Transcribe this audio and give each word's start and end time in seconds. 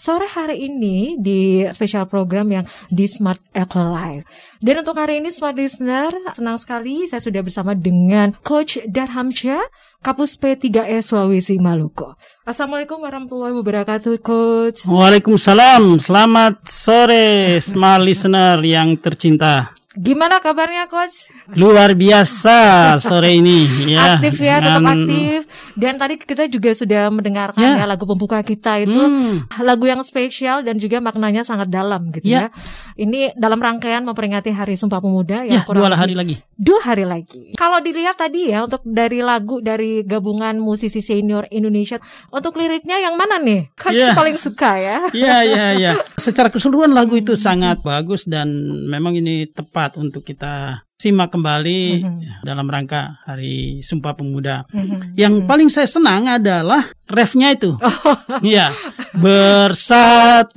sore 0.00 0.24
hari 0.24 0.64
ini 0.64 1.20
di 1.20 1.68
spesial 1.68 2.08
program 2.08 2.48
yang 2.48 2.64
di 2.88 3.04
Smart 3.04 3.36
Eco 3.52 3.84
Live. 3.84 4.24
Dan 4.64 4.80
untuk 4.80 4.96
hari 4.96 5.20
ini 5.20 5.28
Smart 5.28 5.52
Listener, 5.52 6.08
senang 6.32 6.56
sekali 6.56 7.04
saya 7.04 7.20
sudah 7.20 7.44
bersama 7.44 7.76
dengan 7.76 8.32
Coach 8.40 8.80
Darhamsyah, 8.88 9.60
Kapus 10.00 10.40
P3E 10.40 11.04
Sulawesi 11.04 11.60
Maluku. 11.60 12.16
Assalamualaikum 12.48 13.04
warahmatullahi 13.04 13.52
wabarakatuh, 13.60 14.16
Coach. 14.24 14.88
Waalaikumsalam. 14.88 16.00
Selamat 16.00 16.64
sore, 16.64 17.60
Smart 17.60 18.00
Listener 18.00 18.56
yang 18.64 18.96
tercinta. 18.96 19.79
Gimana 19.90 20.38
kabarnya 20.38 20.86
coach? 20.86 21.34
Luar 21.58 21.98
biasa 21.98 22.94
sore 23.02 23.42
ini 23.42 23.90
ya. 23.90 24.22
Aktif 24.22 24.38
ya, 24.38 24.62
tetap 24.62 24.86
aktif. 24.86 25.50
Dan 25.74 25.98
tadi 25.98 26.14
kita 26.14 26.46
juga 26.46 26.70
sudah 26.70 27.10
mendengarkan 27.10 27.58
ya, 27.58 27.82
ya 27.82 27.90
lagu 27.90 28.06
pembuka 28.06 28.38
kita 28.46 28.86
itu 28.86 28.94
hmm. 28.94 29.50
lagu 29.66 29.90
yang 29.90 29.98
spesial 30.06 30.62
dan 30.62 30.78
juga 30.78 31.02
maknanya 31.02 31.42
sangat 31.42 31.74
dalam 31.74 32.14
gitu 32.14 32.38
ya. 32.38 32.46
ya. 32.46 32.54
Ini 33.02 33.34
dalam 33.34 33.58
rangkaian 33.58 34.06
memperingati 34.06 34.54
Hari 34.54 34.78
Sumpah 34.78 35.02
Pemuda 35.02 35.42
yang 35.42 35.58
ya, 35.58 35.66
kurang 35.66 35.82
dua 35.82 35.98
hari 35.98 36.14
lagi. 36.14 36.34
Dua 36.54 36.80
hari 36.86 37.02
lagi. 37.02 37.58
Kalau 37.58 37.82
dilihat 37.82 38.14
tadi 38.14 38.54
ya 38.54 38.62
untuk 38.62 38.86
dari 38.86 39.26
lagu 39.26 39.58
dari 39.58 40.06
gabungan 40.06 40.54
musisi 40.62 41.02
senior 41.02 41.50
Indonesia 41.50 41.98
untuk 42.30 42.54
liriknya 42.54 43.02
yang 43.02 43.18
mana 43.18 43.42
nih? 43.42 43.74
Coach 43.74 44.06
ya. 44.06 44.14
paling 44.14 44.38
suka 44.38 44.78
ya. 44.78 44.96
Iya 45.10 45.36
iya 45.42 45.66
iya. 45.74 45.90
Secara 46.30 46.46
keseluruhan 46.46 46.94
lagu 46.94 47.18
itu 47.18 47.34
sangat 47.34 47.82
bagus 47.82 48.30
dan 48.30 48.54
memang 48.86 49.18
ini 49.18 49.50
tepat 49.50 49.79
tepat 49.80 49.96
untuk 49.96 50.20
kita 50.20 50.84
simak 51.00 51.32
kembali 51.32 52.04
mm-hmm. 52.04 52.44
dalam 52.44 52.68
rangka 52.68 53.16
Hari 53.24 53.80
Sumpah 53.80 54.12
Pemuda. 54.12 54.68
Mm-hmm. 54.68 55.16
Yang 55.16 55.32
mm-hmm. 55.40 55.48
paling 55.48 55.72
saya 55.72 55.88
senang 55.88 56.28
adalah 56.28 56.92
refnya 57.08 57.56
itu. 57.56 57.80
Iya. 58.44 58.68
Oh. 58.68 58.76
Bersatulah 59.24 60.52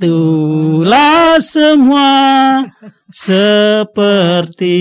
semua 1.40 2.12
seperti 3.08 4.76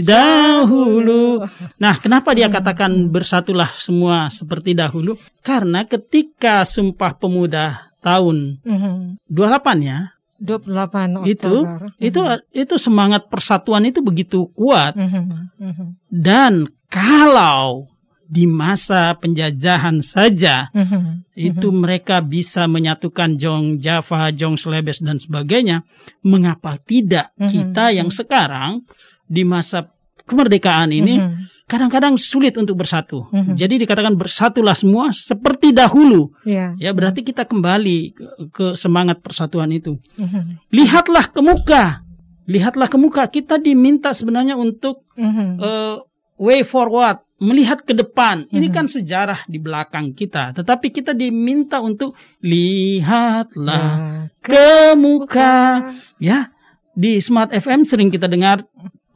dahulu. 0.00 1.44
Nah, 1.76 2.00
kenapa 2.00 2.32
dia 2.32 2.48
katakan 2.48 3.12
bersatulah 3.12 3.76
semua 3.76 4.32
seperti 4.32 4.72
dahulu? 4.72 5.20
Karena 5.44 5.84
ketika 5.84 6.64
Sumpah 6.64 7.12
Pemuda 7.20 7.92
tahun 8.00 8.64
mm-hmm. 8.64 9.20
28 9.28 9.84
ya, 9.84 10.15
28 10.40 11.22
Oktober. 11.22 11.28
Itu 11.28 11.54
mm-hmm. 11.64 11.90
itu 12.02 12.20
itu 12.52 12.74
semangat 12.76 13.28
persatuan 13.32 13.84
itu 13.88 14.04
begitu 14.04 14.50
kuat. 14.52 14.96
Mm-hmm. 14.96 15.24
Mm-hmm. 15.60 15.88
Dan 16.08 16.68
kalau 16.92 17.90
di 18.26 18.42
masa 18.44 19.14
penjajahan 19.14 20.02
saja 20.02 20.68
mm-hmm. 20.74 21.30
itu 21.38 21.68
mm-hmm. 21.70 21.80
mereka 21.80 22.18
bisa 22.18 22.66
menyatukan 22.66 23.38
Jong 23.38 23.78
Java, 23.78 24.34
Jong 24.34 24.58
Slebes 24.58 24.98
dan 24.98 25.22
sebagainya, 25.22 25.86
mengapa 26.26 26.76
tidak 26.82 27.30
mm-hmm. 27.38 27.50
kita 27.50 27.84
yang 27.94 28.10
sekarang 28.10 28.82
di 29.26 29.42
masa 29.46 29.95
kemerdekaan 30.26 30.90
ini 30.90 31.16
mm-hmm 31.22 31.56
kadang-kadang 31.66 32.14
sulit 32.14 32.54
untuk 32.54 32.78
bersatu. 32.78 33.26
Mm 33.34 33.42
-hmm. 33.42 33.54
Jadi 33.58 33.74
dikatakan 33.82 34.14
bersatulah 34.14 34.78
semua 34.78 35.10
seperti 35.10 35.74
dahulu. 35.74 36.30
Yeah. 36.46 36.78
Ya 36.78 36.94
berarti 36.94 37.26
kita 37.26 37.42
kembali 37.42 37.98
ke, 38.14 38.26
ke 38.54 38.66
semangat 38.78 39.18
persatuan 39.20 39.74
itu. 39.74 39.98
Mm 40.14 40.26
-hmm. 40.30 40.42
Lihatlah 40.70 41.26
ke 41.34 41.40
muka, 41.42 42.06
lihatlah 42.46 42.86
ke 42.86 42.96
muka. 42.96 43.26
Kita 43.26 43.58
diminta 43.58 44.14
sebenarnya 44.14 44.54
untuk 44.54 45.02
mm 45.18 45.30
-hmm. 45.30 45.48
uh, 45.58 45.96
way 46.38 46.62
forward, 46.62 47.18
melihat 47.42 47.82
ke 47.82 47.98
depan. 47.98 48.46
Mm 48.46 48.48
-hmm. 48.48 48.56
Ini 48.62 48.68
kan 48.70 48.86
sejarah 48.86 49.42
di 49.50 49.58
belakang 49.58 50.14
kita, 50.14 50.54
tetapi 50.54 50.94
kita 50.94 51.18
diminta 51.18 51.82
untuk 51.82 52.14
lihatlah 52.46 53.90
ya, 53.90 54.38
ke 54.38 54.94
muka. 54.94 55.90
Ya, 56.22 56.54
di 56.94 57.18
Smart 57.18 57.50
FM 57.50 57.82
sering 57.82 58.14
kita 58.14 58.30
dengar 58.30 58.62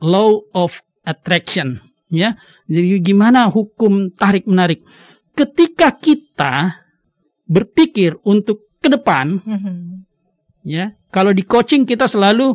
law 0.03 0.43
of 0.51 0.83
attraction 1.05 1.81
ya. 2.11 2.37
Jadi 2.67 3.01
gimana 3.01 3.49
hukum 3.49 4.13
tarik 4.13 4.45
menarik? 4.45 4.83
Ketika 5.33 5.95
kita 5.95 6.85
berpikir 7.47 8.19
untuk 8.27 8.71
ke 8.83 8.89
depan, 8.91 9.41
mm-hmm. 9.41 9.77
ya. 10.67 10.95
Kalau 11.11 11.35
di 11.35 11.43
coaching 11.43 11.83
kita 11.83 12.07
selalu 12.07 12.55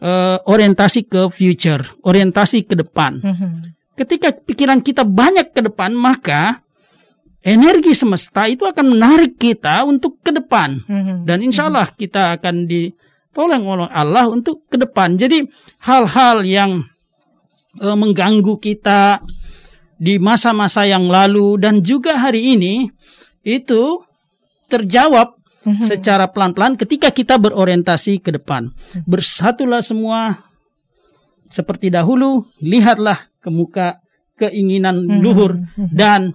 uh, 0.00 0.38
orientasi 0.48 1.04
ke 1.04 1.28
future, 1.28 1.84
orientasi 2.04 2.64
ke 2.64 2.72
depan. 2.72 3.20
Mm-hmm. 3.20 3.52
Ketika 3.92 4.32
pikiran 4.32 4.80
kita 4.80 5.04
banyak 5.04 5.52
ke 5.52 5.60
depan, 5.60 5.92
maka 5.92 6.64
energi 7.44 7.92
semesta 7.92 8.48
itu 8.48 8.64
akan 8.64 8.96
menarik 8.96 9.36
kita 9.36 9.84
untuk 9.84 10.24
ke 10.24 10.32
depan. 10.32 10.80
Mm-hmm. 10.88 11.16
Dan 11.28 11.38
insya 11.44 11.68
Allah 11.68 11.92
kita 11.92 12.40
akan 12.40 12.64
ditolong 12.64 13.62
oleh 13.68 13.88
Allah 13.92 14.32
untuk 14.32 14.64
ke 14.72 14.80
depan. 14.80 15.20
Jadi 15.20 15.44
hal-hal 15.84 16.48
yang 16.48 16.88
uh, 17.80 17.96
mengganggu 17.96 18.58
kita 18.60 19.22
di 20.02 20.18
masa-masa 20.18 20.82
yang 20.82 21.06
lalu 21.06 21.56
dan 21.62 21.78
juga 21.80 22.18
hari 22.18 22.58
ini 22.58 22.90
itu 23.46 24.02
terjawab 24.66 25.38
mm-hmm. 25.62 25.86
secara 25.86 26.26
pelan-pelan 26.26 26.74
ketika 26.74 27.14
kita 27.14 27.38
berorientasi 27.38 28.18
ke 28.18 28.34
depan. 28.34 28.74
Bersatulah 29.06 29.78
semua 29.78 30.42
seperti 31.46 31.92
dahulu, 31.92 32.48
lihatlah 32.58 33.30
ke 33.38 33.48
muka 33.52 34.02
keinginan 34.40 35.06
mm-hmm. 35.06 35.20
luhur 35.22 35.52
mm-hmm. 35.54 35.88
dan 35.94 36.34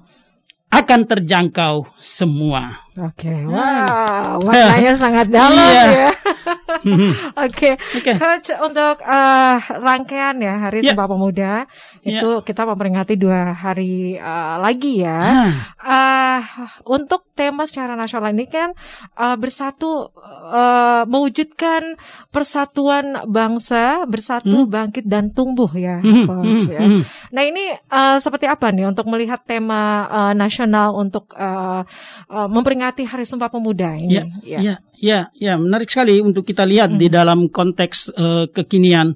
akan 0.77 0.99
terjangkau 1.09 1.89
semua. 1.97 2.88
Oke, 2.97 3.29
okay. 3.29 3.41
wow, 3.45 4.41
maknanya 4.41 4.97
sangat 5.05 5.29
dalam 5.29 5.53
iya. 5.53 6.09
ya. 6.09 6.09
Oke, 7.45 7.77
okay. 7.77 8.01
okay. 8.01 8.17
Coach 8.17 8.49
untuk 8.57 9.05
uh, 9.05 9.61
rangkaian 9.85 10.33
ya 10.41 10.57
Hari 10.66 10.81
yeah. 10.81 10.97
Sumpah 10.97 11.05
Pemuda 11.05 11.53
yeah. 12.01 12.17
itu 12.17 12.41
kita 12.41 12.66
memperingati 12.66 13.13
dua 13.13 13.53
hari 13.53 14.17
uh, 14.17 14.57
lagi 14.57 15.05
ya. 15.05 15.21
Hmm. 15.29 15.53
Uh, 15.77 16.41
untuk 16.89 17.29
tema 17.37 17.69
secara 17.69 17.93
nasional 17.93 18.33
ini 18.33 18.49
kan 18.49 18.73
uh, 19.13 19.37
bersatu 19.37 20.09
uh, 20.49 21.05
mewujudkan 21.05 22.01
persatuan 22.33 23.29
bangsa, 23.29 24.09
bersatu 24.09 24.66
hmm. 24.66 24.73
bangkit 24.73 25.05
dan 25.05 25.29
tumbuh 25.37 25.69
ya, 25.77 26.01
hmm. 26.01 26.25
Coach 26.25 26.66
hmm. 26.66 26.73
ya. 26.73 26.81
Hmm. 26.81 27.01
Nah 27.29 27.43
ini 27.45 27.77
uh, 27.93 28.17
seperti 28.17 28.49
apa 28.49 28.73
nih 28.73 28.89
untuk 28.89 29.05
melihat 29.05 29.45
tema 29.45 30.09
uh, 30.09 30.33
nasional 30.33 30.66
untuk 30.94 31.31
uh, 31.38 31.81
uh, 32.28 32.47
memperingati 32.50 33.07
Hari 33.07 33.23
Sumpah 33.23 33.47
Pemuda 33.47 33.95
ini. 33.95 34.17
Ya, 34.17 34.23
ya, 34.44 34.59
ya, 34.59 34.75
ya, 34.97 35.19
ya 35.33 35.53
menarik 35.55 35.88
sekali 35.88 36.19
untuk 36.19 36.44
kita 36.44 36.67
lihat 36.67 36.94
hmm. 36.94 37.00
di 37.00 37.07
dalam 37.07 37.39
konteks 37.47 38.11
uh, 38.11 38.45
kekinian, 38.51 39.16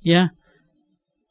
ya 0.00 0.32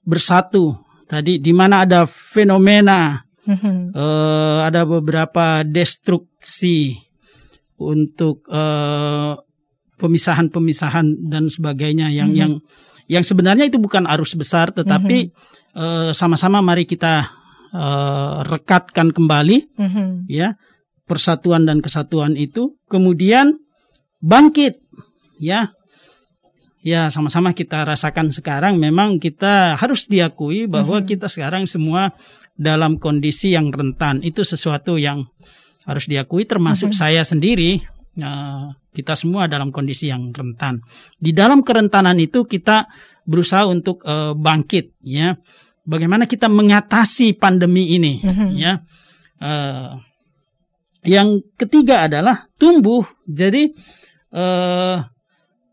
bersatu. 0.06 0.78
Tadi 1.06 1.38
di 1.38 1.54
mana 1.54 1.86
ada 1.86 2.06
fenomena, 2.10 3.22
hmm. 3.46 3.94
uh, 3.94 4.60
ada 4.66 4.86
beberapa 4.86 5.62
destruksi 5.62 6.98
untuk 7.78 8.46
uh, 8.50 9.38
pemisahan-pemisahan 9.96 11.30
dan 11.30 11.48
sebagainya 11.48 12.10
yang 12.10 12.34
hmm. 12.34 12.40
yang 12.40 12.52
yang 13.06 13.22
sebenarnya 13.22 13.70
itu 13.70 13.78
bukan 13.78 14.10
arus 14.10 14.34
besar, 14.34 14.74
tetapi 14.74 15.30
mm-hmm. 15.30 15.78
uh, 15.78 16.12
sama-sama 16.12 16.62
mari 16.66 16.90
kita 16.90 17.30
uh, 17.76 18.48
rekatkan 18.48 19.12
kembali, 19.12 19.76
mm-hmm. 19.76 20.08
ya. 20.32 20.56
Persatuan 21.06 21.70
dan 21.70 21.86
kesatuan 21.86 22.34
itu 22.34 22.82
kemudian 22.90 23.62
bangkit 24.24 24.82
ya. 25.38 25.70
Ya 26.82 27.10
sama-sama 27.14 27.54
kita 27.54 27.86
rasakan 27.86 28.34
sekarang. 28.34 28.82
Memang 28.82 29.22
kita 29.22 29.78
harus 29.78 30.10
diakui 30.10 30.66
bahwa 30.66 31.02
mm-hmm. 31.02 31.10
kita 31.10 31.28
sekarang 31.30 31.70
semua 31.70 32.16
dalam 32.58 32.98
kondisi 32.98 33.54
yang 33.54 33.70
rentan. 33.70 34.26
Itu 34.26 34.42
sesuatu 34.42 34.98
yang 34.98 35.30
harus 35.86 36.10
diakui 36.10 36.50
termasuk 36.50 36.94
mm-hmm. 36.94 37.04
saya 37.06 37.22
sendiri. 37.22 37.86
Uh, 38.16 38.74
kita 38.96 39.14
semua 39.14 39.46
dalam 39.46 39.70
kondisi 39.76 40.10
yang 40.10 40.32
rentan. 40.32 40.82
Di 41.20 41.36
dalam 41.36 41.62
kerentanan 41.62 42.18
itu 42.18 42.48
kita 42.48 42.88
berusaha 43.28 43.66
untuk 43.68 44.02
uh, 44.06 44.34
bangkit 44.38 44.96
ya 45.02 45.36
bagaimana 45.86 46.26
kita 46.26 46.50
mengatasi 46.50 47.38
pandemi 47.38 47.94
ini 47.96 48.20
mm-hmm. 48.20 48.50
ya 48.58 48.82
uh, 49.40 50.02
yang 51.06 51.46
ketiga 51.56 52.10
adalah 52.10 52.50
tumbuh. 52.58 53.06
Jadi 53.30 53.72
eh, 54.34 54.98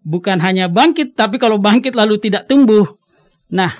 bukan 0.05 0.38
hanya 0.44 0.69
bangkit, 0.69 1.17
tapi 1.17 1.41
kalau 1.41 1.56
bangkit 1.59 1.97
lalu 1.97 2.20
tidak 2.20 2.47
tumbuh. 2.47 2.85
Nah, 3.49 3.73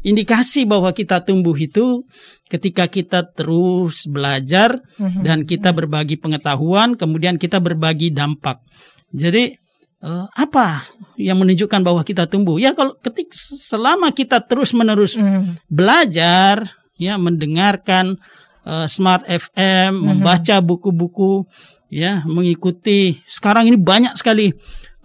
indikasi 0.00 0.64
bahwa 0.64 0.90
kita 0.96 1.22
tumbuh 1.22 1.54
itu 1.54 2.08
ketika 2.48 2.88
kita 2.88 3.28
terus 3.36 4.08
belajar 4.08 4.80
mm-hmm. 4.96 5.22
dan 5.22 5.44
kita 5.44 5.76
berbagi 5.76 6.16
pengetahuan, 6.16 6.96
kemudian 6.96 7.36
kita 7.36 7.60
berbagi 7.60 8.10
dampak. 8.10 8.64
Jadi 9.12 9.60
eh, 10.02 10.26
apa 10.30 10.88
yang 11.18 11.40
menunjukkan 11.42 11.80
bahwa 11.82 12.02
kita 12.02 12.26
tumbuh? 12.30 12.58
Ya 12.60 12.74
kalau 12.74 12.94
ketik 12.98 13.32
selama 13.34 14.14
kita 14.14 14.42
terus 14.44 14.74
menerus 14.74 15.18
mm-hmm. 15.18 15.66
belajar, 15.70 16.74
ya 16.98 17.14
mendengarkan 17.16 18.18
uh, 18.66 18.86
Smart 18.90 19.24
FM, 19.26 19.94
mm-hmm. 19.94 20.04
membaca 20.04 20.56
buku-buku 20.60 21.46
ya 21.88 22.20
mengikuti 22.28 23.16
sekarang 23.24 23.64
ini 23.64 23.80
banyak 23.80 24.12
sekali 24.20 24.52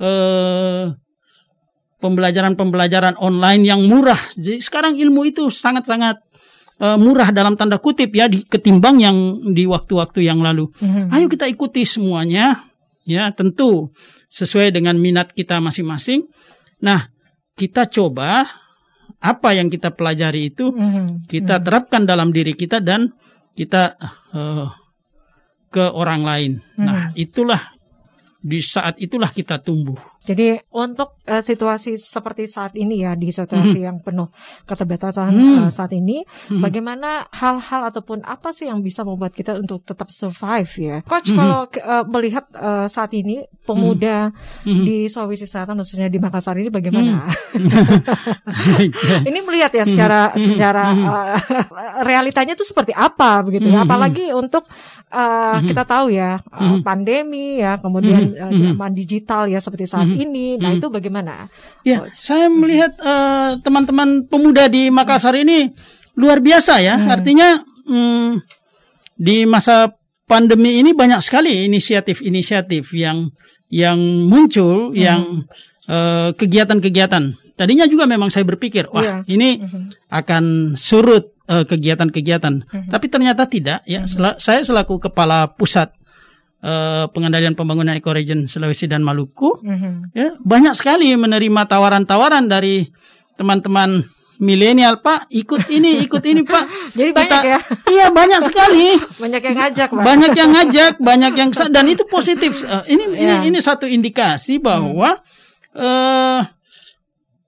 eh, 0.03 0.85
pembelajaran-pembelajaran 2.03 3.15
online 3.15 3.63
yang 3.63 3.87
murah. 3.87 4.19
Jadi 4.35 4.59
sekarang 4.59 4.99
ilmu 4.99 5.23
itu 5.23 5.47
sangat-sangat 5.47 6.19
uh, 6.83 6.99
murah 6.99 7.31
dalam 7.31 7.55
tanda 7.55 7.79
kutip 7.79 8.11
ya 8.11 8.27
di, 8.27 8.43
ketimbang 8.43 8.99
yang 8.99 9.17
di 9.55 9.63
waktu-waktu 9.63 10.27
yang 10.27 10.43
lalu. 10.43 10.67
Mm-hmm. 10.83 11.15
Ayo 11.15 11.25
kita 11.31 11.47
ikuti 11.47 11.87
semuanya 11.87 12.67
ya 13.07 13.31
tentu 13.31 13.95
sesuai 14.33 14.73
dengan 14.73 14.97
minat 14.97 15.29
kita 15.29 15.61
masing-masing. 15.61 16.25
Nah, 16.81 17.05
kita 17.53 17.85
coba 17.85 18.49
apa 19.21 19.49
yang 19.53 19.69
kita 19.69 19.93
pelajari 19.93 20.49
itu 20.49 20.73
mm-hmm. 20.73 21.29
kita 21.29 21.61
terapkan 21.61 22.03
dalam 22.03 22.33
diri 22.33 22.57
kita 22.57 22.81
dan 22.81 23.13
kita 23.53 23.93
uh, 24.33 24.67
ke 25.69 25.85
orang 25.93 26.25
lain. 26.25 26.51
Mm-hmm. 26.59 26.81
Nah, 26.81 27.13
itulah 27.13 27.61
di 28.41 28.59
saat 28.59 28.97
itulah 28.97 29.29
kita 29.29 29.61
tumbuh. 29.61 29.95
Jadi 30.23 30.55
untuk 30.71 31.19
uh, 31.27 31.43
situasi 31.43 31.99
seperti 31.99 32.47
saat 32.47 32.79
ini 32.79 33.03
ya 33.03 33.11
di 33.19 33.27
situasi 33.27 33.83
hmm. 33.83 33.87
yang 33.91 33.97
penuh 33.99 34.31
keterbatasan 34.63 35.35
hmm. 35.35 35.55
uh, 35.67 35.71
saat 35.71 35.91
ini, 35.91 36.23
hmm. 36.23 36.63
bagaimana 36.63 37.27
hal-hal 37.35 37.91
ataupun 37.91 38.23
apa 38.23 38.55
sih 38.55 38.71
yang 38.71 38.79
bisa 38.79 39.03
membuat 39.03 39.35
kita 39.35 39.59
untuk 39.59 39.83
tetap 39.83 40.07
survive 40.07 40.71
ya, 40.79 40.97
Coach? 41.03 41.35
Hmm. 41.35 41.43
Kalau 41.43 41.61
uh, 41.67 42.05
melihat 42.07 42.47
uh, 42.55 42.87
saat 42.87 43.11
ini 43.11 43.43
pemuda 43.67 44.31
hmm. 44.63 44.83
di 44.87 45.11
Sulawesi 45.11 45.43
Selatan 45.43 45.83
khususnya 45.83 46.07
di 46.07 46.23
Makassar 46.23 46.55
ini 46.55 46.71
bagaimana? 46.71 47.19
Hmm. 48.53 49.25
ini 49.29 49.39
melihat 49.45 49.71
ya 49.73 49.83
secara 49.85 50.33
hmm. 50.33 50.41
secara 50.41 50.83
uh, 50.93 51.35
realitanya 52.09 52.53
itu 52.57 52.65
seperti 52.65 52.93
apa 52.95 53.43
begitu 53.45 53.69
ya, 53.69 53.83
apalagi 53.85 54.33
untuk 54.33 54.65
uh, 55.11 55.59
hmm. 55.59 55.67
kita 55.69 55.83
tahu 55.85 56.13
ya 56.13 56.39
uh, 56.53 56.79
pandemi 56.81 57.61
ya, 57.61 57.77
kemudian 57.81 58.33
uh, 58.37 58.51
zaman 58.51 58.91
digital 58.93 59.45
ya 59.49 59.59
seperti 59.61 59.85
saat 59.89 60.12
hmm. 60.15 60.25
ini. 60.25 60.45
Nah, 60.61 60.73
hmm. 60.73 60.79
itu 60.79 60.87
bagaimana? 60.89 61.33
Ya, 61.81 62.01
Coach? 62.01 62.15
saya 62.15 62.47
melihat 62.47 62.93
uh, 63.01 63.57
teman-teman 63.59 64.25
pemuda 64.29 64.69
di 64.69 64.87
Makassar 64.93 65.33
ini 65.35 65.69
luar 66.15 66.39
biasa 66.39 66.79
ya. 66.79 66.95
Hmm. 66.95 67.09
Artinya 67.09 67.61
hmm, 67.89 68.31
di 69.17 69.43
masa 69.49 69.91
pandemi 70.29 70.79
ini 70.79 70.93
banyak 70.95 71.19
sekali 71.21 71.67
inisiatif-inisiatif 71.67 72.93
yang 72.95 73.33
yang 73.73 73.99
muncul, 74.29 74.93
hmm. 74.93 74.97
yang 74.97 75.21
kegiatan 75.83 75.89
eh, 75.89 76.29
kegiatan-kegiatan. 76.37 77.23
Tadinya 77.53 77.85
juga 77.85 78.09
memang 78.09 78.33
saya 78.33 78.45
berpikir, 78.49 78.89
wah 78.89 79.01
yeah. 79.01 79.19
ini 79.29 79.61
hmm. 79.61 80.09
akan 80.09 80.73
surut 80.73 81.33
kegiatan-kegiatan, 81.43 82.53
uh, 82.65 82.87
tapi 82.89 83.11
ternyata 83.11 83.45
tidak. 83.45 83.85
Ya, 83.85 84.07
sel 84.09 84.39
saya 84.39 84.63
selaku 84.63 84.97
kepala 84.97 85.53
pusat 85.53 85.91
uh, 86.63 87.05
pengendalian 87.11 87.53
pembangunan 87.53 87.93
ekoregion 87.93 88.47
Sulawesi 88.47 88.87
dan 88.87 89.03
Maluku, 89.03 89.59
mm-hmm. 89.59 90.15
ya 90.15 90.39
banyak 90.39 90.73
sekali 90.73 91.11
menerima 91.13 91.67
tawaran-tawaran 91.67 92.47
dari 92.47 92.87
teman-teman 93.35 94.07
milenial 94.41 94.99
Pak 94.99 95.29
ikut 95.29 95.69
ini 95.69 96.03
ikut 96.03 96.23
ini 96.25 96.41
Pak 96.43 96.63
jadi 96.97 97.11
Kita, 97.13 97.19
banyak 97.21 97.41
ya 97.45 97.59
iya 97.89 98.05
banyak 98.09 98.41
sekali 98.43 98.97
banyak 99.23 99.41
yang 99.41 99.55
ngajak 99.57 99.89
Pak 99.93 100.03
banyak 100.03 100.31
yang 100.33 100.51
ngajak 100.51 100.93
banyak 100.99 101.33
yang 101.37 101.49
dan 101.71 101.85
itu 101.87 102.03
positif 102.09 102.65
uh, 102.65 102.83
ini 102.93 103.03
yeah. 103.15 103.43
ini 103.45 103.55
ini 103.55 103.59
satu 103.63 103.85
indikasi 103.85 104.57
bahwa 104.57 105.23
hmm. 105.71 105.79
uh, 105.79 106.39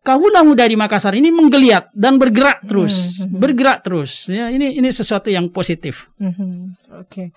Kaulah 0.05 0.45
muda 0.45 0.69
di 0.69 0.77
Makassar 0.77 1.17
ini 1.17 1.33
menggeliat 1.33 1.89
dan 1.89 2.21
bergerak 2.21 2.61
terus, 2.61 3.25
mm-hmm. 3.25 3.41
bergerak 3.41 3.81
terus. 3.81 4.29
Ya, 4.29 4.53
ini 4.53 4.77
ini 4.77 4.93
sesuatu 4.93 5.33
yang 5.33 5.49
positif. 5.49 6.13
Mm-hmm. 6.21 6.53
Oke, 7.01 7.09
okay. 7.09 7.27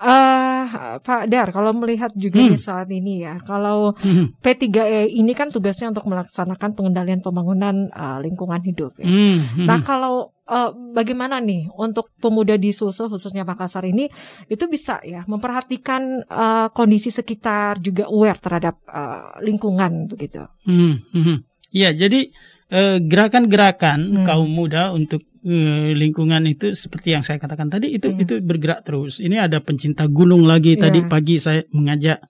uh, 0.00 0.96
Pak 1.04 1.28
Dar, 1.28 1.52
kalau 1.52 1.76
melihat 1.76 2.08
juga 2.16 2.40
mm. 2.40 2.48
nih 2.48 2.60
saat 2.64 2.88
ini 2.88 3.28
ya, 3.28 3.44
kalau 3.44 3.92
mm-hmm. 4.00 4.40
P3E 4.40 5.12
ini 5.12 5.36
kan 5.36 5.52
tugasnya 5.52 5.92
untuk 5.92 6.08
melaksanakan 6.08 6.72
pengendalian 6.72 7.20
pembangunan 7.20 7.92
uh, 7.92 8.16
lingkungan 8.24 8.64
hidup. 8.64 8.96
Ya. 8.96 9.04
Mm-hmm. 9.04 9.68
Nah, 9.68 9.84
kalau 9.84 10.32
uh, 10.48 10.72
bagaimana 10.96 11.44
nih 11.44 11.68
untuk 11.76 12.08
pemuda 12.24 12.56
di 12.56 12.72
Sulsel 12.72 13.12
khususnya 13.12 13.44
Makassar 13.44 13.84
ini 13.84 14.08
itu 14.48 14.64
bisa 14.72 14.96
ya 15.04 15.28
memperhatikan 15.28 16.24
uh, 16.24 16.72
kondisi 16.72 17.12
sekitar 17.12 17.84
juga 17.84 18.08
aware 18.08 18.40
terhadap 18.40 18.80
uh, 18.88 19.36
lingkungan 19.44 20.08
begitu. 20.08 20.40
Mm-hmm. 20.64 21.53
Iya, 21.74 21.90
jadi 21.90 22.30
eh, 22.70 22.96
gerakan-gerakan 23.02 24.22
hmm. 24.22 24.26
kaum 24.30 24.46
muda 24.46 24.94
untuk 24.94 25.26
uh, 25.44 25.90
lingkungan 25.92 26.42
itu 26.48 26.72
seperti 26.72 27.12
yang 27.12 27.22
saya 27.22 27.36
katakan 27.36 27.68
tadi 27.68 27.92
itu 27.92 28.08
hmm. 28.10 28.22
itu 28.24 28.34
bergerak 28.40 28.82
terus. 28.82 29.20
Ini 29.20 29.44
ada 29.44 29.60
pencinta 29.60 30.08
gunung 30.08 30.48
lagi 30.48 30.74
yeah. 30.76 30.82
tadi 30.88 30.98
pagi 31.04 31.36
saya 31.36 31.60
mengajak 31.70 32.24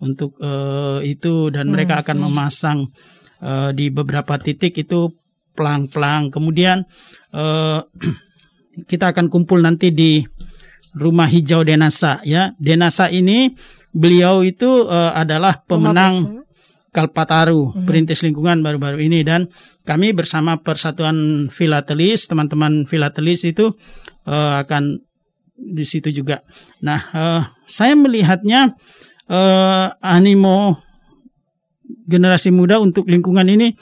untuk 0.00 0.36
uh, 0.40 1.00
itu 1.04 1.52
dan 1.52 1.68
hmm. 1.68 1.72
mereka 1.76 2.00
akan 2.00 2.16
hmm. 2.18 2.24
memasang 2.28 2.78
uh, 3.44 3.70
di 3.70 3.92
beberapa 3.92 4.40
titik 4.40 4.74
itu 4.80 5.12
pelang-pelang. 5.54 6.32
Kemudian 6.32 6.82
uh, 7.36 7.80
kita 8.90 9.14
akan 9.14 9.30
kumpul 9.30 9.60
nanti 9.62 9.94
di 9.94 10.24
rumah 10.96 11.28
hijau 11.28 11.62
Denasa 11.62 12.24
ya. 12.24 12.56
Denasa 12.56 13.12
ini 13.12 13.52
beliau 13.94 14.42
itu 14.42 14.88
uh, 14.88 15.14
adalah 15.14 15.62
pemenang 15.62 16.43
Kalpataru, 16.94 17.74
hmm. 17.74 17.84
perintis 17.90 18.22
lingkungan 18.22 18.62
baru-baru 18.62 19.02
ini 19.02 19.26
dan 19.26 19.50
kami 19.82 20.14
bersama 20.14 20.62
Persatuan 20.62 21.50
Filatelis, 21.50 22.30
teman-teman 22.30 22.86
Filatelis 22.86 23.42
itu 23.42 23.74
uh, 24.30 24.62
akan 24.62 25.02
di 25.58 25.82
situ 25.82 26.14
juga. 26.14 26.46
Nah, 26.86 27.00
uh, 27.10 27.42
saya 27.66 27.98
melihatnya 27.98 28.78
uh, 29.26 29.90
animo 29.98 30.78
generasi 32.06 32.54
muda 32.54 32.78
untuk 32.78 33.10
lingkungan 33.10 33.50
ini 33.50 33.74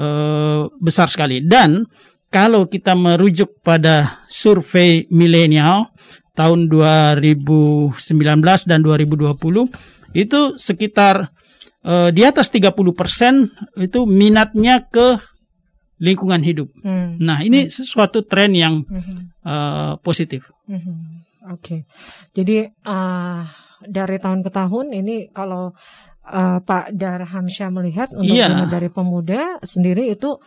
uh, 0.00 0.64
besar 0.80 1.12
sekali 1.12 1.44
dan 1.44 1.84
kalau 2.30 2.70
kita 2.70 2.94
merujuk 2.94 3.60
pada 3.60 4.24
survei 4.30 5.04
milenial 5.10 5.90
tahun 6.32 6.70
2019 6.72 7.98
dan 8.64 8.80
2020 8.80 10.16
itu 10.16 10.40
sekitar 10.56 11.34
uh, 11.84 12.08
di 12.12 12.22
atas 12.24 12.52
30% 12.52 13.80
itu 13.80 14.00
minatnya 14.04 14.84
ke 14.88 15.20
lingkungan 16.00 16.40
hidup. 16.40 16.68
Hmm. 16.80 17.20
Nah, 17.20 17.44
ini 17.44 17.68
hmm. 17.68 17.70
sesuatu 17.70 18.24
tren 18.24 18.56
yang 18.56 18.82
hmm. 18.88 19.36
uh, 19.44 19.92
positif. 20.00 20.48
Hmm. 20.64 21.24
Oke. 21.52 21.60
Okay. 21.60 21.80
Jadi 22.32 22.64
uh, 22.88 23.44
dari 23.84 24.16
tahun 24.16 24.40
ke 24.40 24.50
tahun 24.52 24.96
ini 24.96 25.32
kalau 25.32 25.76
uh, 26.28 26.58
Pak 26.64 26.96
Darhamsyah 26.96 27.70
melihat 27.72 28.08
untuk 28.16 28.32
yeah. 28.32 28.64
dari 28.68 28.88
pemuda 28.88 29.60
sendiri 29.64 30.08
itu 30.12 30.40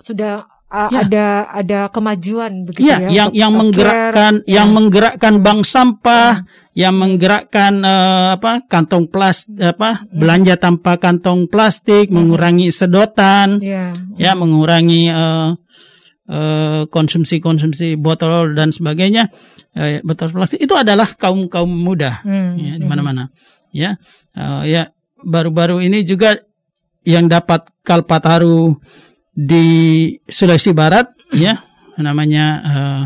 sudah 0.00 0.46
uh, 0.70 0.90
ya. 0.90 1.06
ada 1.06 1.26
ada 1.50 1.80
kemajuan 1.92 2.64
begitu 2.64 2.88
ya, 2.88 2.98
ya 3.02 3.10
yang 3.10 3.30
yang 3.34 3.52
menggerakkan 3.52 4.34
care, 4.42 4.48
yang 4.48 4.68
ya. 4.70 4.74
menggerakkan 4.74 5.34
bank 5.42 5.60
sampah 5.66 6.40
hmm. 6.40 6.59
Yang 6.70 6.94
menggerakkan 6.94 7.82
uh, 7.82 8.38
apa 8.38 8.62
kantong 8.70 9.10
plastik 9.10 9.58
apa 9.58 10.06
hmm. 10.06 10.14
belanja 10.14 10.54
tanpa 10.54 11.02
kantong 11.02 11.50
plastik 11.50 12.06
hmm. 12.08 12.14
mengurangi 12.14 12.70
sedotan 12.70 13.58
ya, 13.58 13.90
ya 14.14 14.32
mengurangi 14.38 15.10
uh, 15.10 15.50
uh, 16.30 16.82
konsumsi 16.86 17.42
konsumsi 17.42 17.98
botol 17.98 18.54
dan 18.54 18.70
sebagainya 18.70 19.34
uh, 19.74 19.98
botol 20.06 20.30
plastik 20.30 20.62
itu 20.62 20.74
adalah 20.78 21.18
kaum 21.18 21.50
kaum 21.50 21.70
muda 21.70 22.22
hmm. 22.22 22.52
ya, 22.54 22.72
di 22.78 22.86
mana 22.86 23.02
mana 23.02 23.22
ya 23.74 23.98
uh, 24.38 24.62
ya 24.62 24.94
baru-baru 25.20 25.82
ini 25.82 26.06
juga 26.06 26.38
yang 27.04 27.26
dapat 27.26 27.66
Kalpataru 27.80 28.76
di 29.32 29.66
Sulawesi 30.28 30.70
Barat 30.76 31.10
ya 31.32 31.56
namanya 32.00 32.46
uh, 32.60 33.04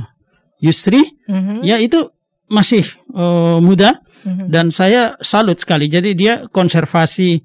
Yusri 0.62 1.02
mm-hmm. 1.28 1.60
ya 1.66 1.76
itu 1.78 2.10
masih 2.48 2.86
uh, 3.14 3.58
muda 3.62 4.02
mm-hmm. 4.26 4.46
dan 4.50 4.74
saya 4.74 5.14
salut 5.22 5.56
sekali 5.56 5.86
jadi 5.86 6.10
dia 6.12 6.34
konservasi 6.50 7.40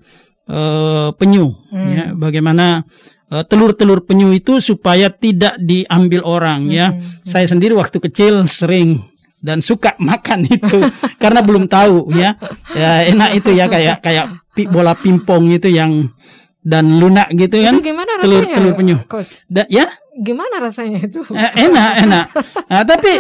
uh, 0.49 1.13
penyu 1.13 1.53
mm-hmm. 1.53 1.93
ya 1.93 2.05
bagaimana 2.17 2.83
uh, 3.29 3.43
telur-telur 3.45 4.03
penyu 4.03 4.33
itu 4.33 4.57
supaya 4.59 5.13
tidak 5.13 5.55
diambil 5.61 6.25
orang 6.25 6.67
mm-hmm. 6.67 6.79
ya 6.81 6.88
mhm. 6.91 7.23
saya 7.29 7.45
sendiri 7.45 7.77
waktu 7.77 8.01
kecil 8.01 8.49
sering 8.49 9.05
dan 9.39 9.61
suka 9.61 9.95
makan 10.09 10.49
itu 10.49 10.83
karena 11.21 11.39
belum 11.45 11.69
tahu 11.69 12.11
ya 12.17 12.35
ya 12.73 13.05
enak 13.07 13.39
itu 13.39 13.53
ya 13.53 13.69
kayak 13.69 14.01
kayak 14.01 14.25
bola 14.67 14.91
pimpong 14.97 15.55
itu 15.55 15.71
yang 15.71 16.11
dan 16.59 16.99
lunak 16.99 17.31
gitu 17.33 17.63
kan. 17.63 17.73
Itu 17.79 17.83
gimana 17.83 18.11
rasanya? 18.19 18.27
Telur, 18.27 18.43
telur 18.51 18.73
penyu. 18.75 18.97
Coach. 19.07 19.47
Da, 19.47 19.63
ya? 19.71 19.88
Gimana 20.19 20.59
rasanya 20.59 20.99
itu? 21.07 21.23
Eh, 21.31 21.51
enak, 21.67 21.91
enak. 22.03 22.25
Nah, 22.67 22.83
tapi 22.83 23.11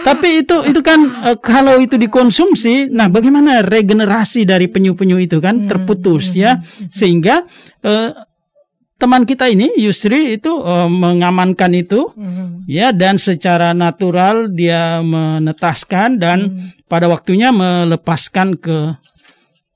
tapi 0.00 0.28
itu 0.40 0.56
itu 0.64 0.80
kan 0.80 1.00
uh, 1.28 1.36
kalau 1.36 1.76
itu 1.76 2.00
dikonsumsi, 2.00 2.88
nah 2.88 3.12
bagaimana 3.12 3.60
regenerasi 3.60 4.48
dari 4.48 4.72
penyu-penyu 4.72 5.20
itu 5.20 5.36
kan 5.38 5.64
hmm. 5.64 5.68
terputus 5.68 6.32
hmm. 6.32 6.38
ya. 6.40 6.52
Sehingga 6.88 7.44
uh, 7.84 8.10
teman 8.96 9.28
kita 9.28 9.46
ini 9.52 9.76
Yusri 9.76 10.40
itu 10.40 10.48
uh, 10.48 10.88
mengamankan 10.88 11.72
itu 11.76 12.08
mm-hmm. 12.16 12.64
ya 12.64 12.96
dan 12.96 13.20
secara 13.20 13.76
natural 13.76 14.48
dia 14.48 15.04
menetaskan 15.04 16.16
dan 16.16 16.38
mm-hmm. 16.48 16.88
pada 16.88 17.06
waktunya 17.12 17.52
melepaskan 17.52 18.56
ke 18.56 18.96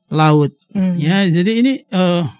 laut 0.08 0.56
mm-hmm. 0.72 0.96
ya 0.96 1.16
jadi 1.28 1.52
ini 1.52 1.72
uh, 1.92 2.32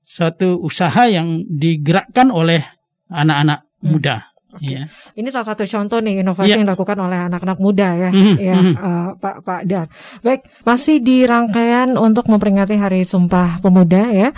suatu 0.00 0.56
usaha 0.64 1.04
yang 1.04 1.44
digerakkan 1.44 2.32
oleh 2.32 2.64
anak-anak 3.12 3.63
mm-hmm. 3.84 4.33
Okay. 4.54 4.86
Yeah. 4.86 4.86
Ini 5.18 5.28
salah 5.34 5.50
satu 5.54 5.66
contoh 5.66 5.98
nih 5.98 6.22
inovasi 6.22 6.54
yeah. 6.54 6.62
yang 6.62 6.66
dilakukan 6.70 6.98
oleh 7.02 7.18
anak-anak 7.26 7.58
muda 7.58 7.88
ya, 7.98 8.10
mm-hmm. 8.14 8.36
ya 8.38 8.56
mm-hmm. 8.58 8.74
Uh, 8.78 9.10
Pak 9.18 9.36
Pak 9.42 9.60
Dan. 9.66 9.86
Baik, 10.22 10.46
masih 10.62 11.02
di 11.02 11.26
rangkaian 11.26 11.98
untuk 11.98 12.30
memperingati 12.30 12.78
Hari 12.78 13.02
Sumpah 13.02 13.58
Pemuda 13.58 14.14
ya, 14.14 14.28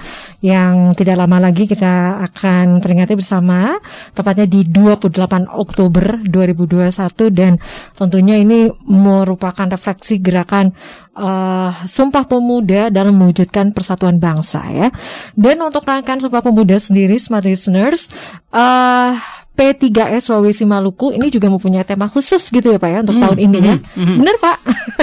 yang 0.40 0.96
tidak 0.96 1.20
lama 1.20 1.36
lagi 1.40 1.68
kita 1.68 2.24
akan 2.32 2.80
peringati 2.80 3.12
bersama, 3.12 3.76
tepatnya 4.16 4.48
di 4.48 4.64
28 4.64 5.52
Oktober 5.52 6.24
2021 6.24 6.88
dan 7.32 7.60
tentunya 7.92 8.40
ini 8.40 8.72
merupakan 8.88 9.68
refleksi 9.68 10.16
gerakan 10.20 10.72
uh, 11.16 11.72
Sumpah 11.84 12.24
Pemuda 12.28 12.92
dalam 12.92 13.16
mewujudkan 13.16 13.72
persatuan 13.72 14.20
bangsa 14.20 14.62
ya. 14.70 14.88
Dan 15.32 15.60
untuk 15.64 15.84
rangkaian 15.84 16.20
Sumpah 16.20 16.44
Pemuda 16.44 16.76
sendiri, 16.76 17.16
smart 17.16 17.48
listeners, 17.48 18.08
uh, 18.52 19.16
P3S 19.56 20.28
Sulawesi 20.28 20.68
Maluku 20.68 21.16
ini 21.16 21.32
juga 21.32 21.48
mempunyai 21.48 21.80
tema 21.88 22.04
khusus 22.12 22.52
gitu 22.52 22.68
ya 22.68 22.76
Pak 22.76 22.90
ya 22.92 22.98
untuk 23.00 23.16
mm, 23.16 23.22
tahun 23.24 23.38
ini 23.40 23.58
ya. 23.64 23.74
Mm, 23.80 24.04
mm. 24.04 24.16
Benar 24.20 24.36
Pak? 24.36 24.56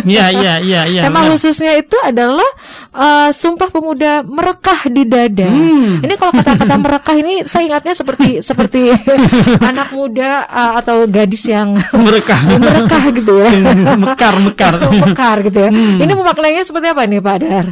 Iya 0.05 0.25
iya 0.29 0.53
iya 0.61 0.81
iya. 0.85 1.01
Tema 1.09 1.25
bener. 1.25 1.33
khususnya 1.33 1.73
itu 1.73 1.97
adalah 2.05 2.45
uh, 2.93 3.29
Sumpah 3.33 3.73
Pemuda 3.73 4.21
merekah 4.21 4.93
di 4.93 5.09
dada. 5.09 5.49
Mm. 5.49 6.05
Ini 6.05 6.13
kalau 6.21 6.37
kata-kata 6.37 6.75
merekah 6.77 7.15
ini 7.17 7.33
saya 7.49 7.65
ingatnya 7.65 7.97
seperti 7.97 8.45
seperti 8.45 8.93
anak 9.73 9.89
muda 9.89 10.45
uh, 10.45 10.77
atau 10.77 11.09
gadis 11.09 11.49
yang 11.49 11.73
merekah 11.89 12.45
merekah 12.61 13.03
gitu 13.09 13.33
ya. 13.41 13.49
mekar 14.05 14.37
mekar. 14.37 14.73
mekar 14.93 15.37
gitu 15.49 15.57
ya. 15.65 15.69
Mm. 15.73 15.97
Ini 15.97 16.13
memaknainya 16.13 16.61
seperti 16.61 16.93
apa 16.93 17.09
nih 17.09 17.19
Pak 17.25 17.37
Dar? 17.41 17.65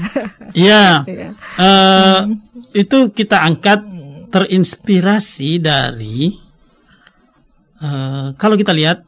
Iya. 0.57 1.05
uh, 1.61 2.25
mm. 2.25 2.73
Itu 2.73 3.13
kita 3.13 3.45
angkat 3.45 3.85
terinspirasi 4.33 5.59
dari 5.61 6.49
Eh, 7.81 8.27
kalau 8.37 8.53
kita 8.53 8.77
lihat 8.77 9.01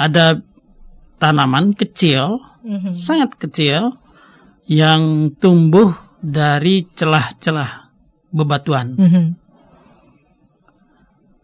ada 0.00 0.40
tanaman 1.20 1.76
kecil, 1.76 2.40
mm-hmm. 2.64 2.96
sangat 2.96 3.36
kecil 3.36 4.00
yang 4.64 5.28
tumbuh 5.36 5.92
dari 6.24 6.88
celah-celah 6.88 7.92
bebatuan. 8.32 8.96
Mm-hmm. 8.96 9.26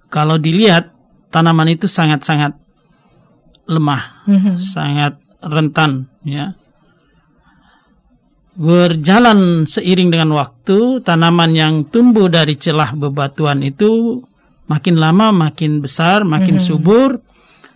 Kalau 0.09 0.41
dilihat 0.41 0.89
tanaman 1.29 1.69
itu 1.69 1.85
sangat-sangat 1.85 2.57
lemah, 3.69 4.25
mm-hmm. 4.25 4.57
sangat 4.57 5.21
rentan, 5.45 6.09
ya. 6.25 6.57
Berjalan 8.57 9.69
seiring 9.69 10.09
dengan 10.09 10.33
waktu, 10.33 11.05
tanaman 11.05 11.53
yang 11.53 11.75
tumbuh 11.93 12.33
dari 12.33 12.57
celah 12.57 12.97
bebatuan 12.97 13.63
itu 13.63 14.21
makin 14.71 15.03
lama 15.03 15.35
makin 15.35 15.83
besar, 15.83 16.23
makin 16.23 16.57
mm 16.57 16.63
-hmm. 16.63 16.71
subur 16.71 17.11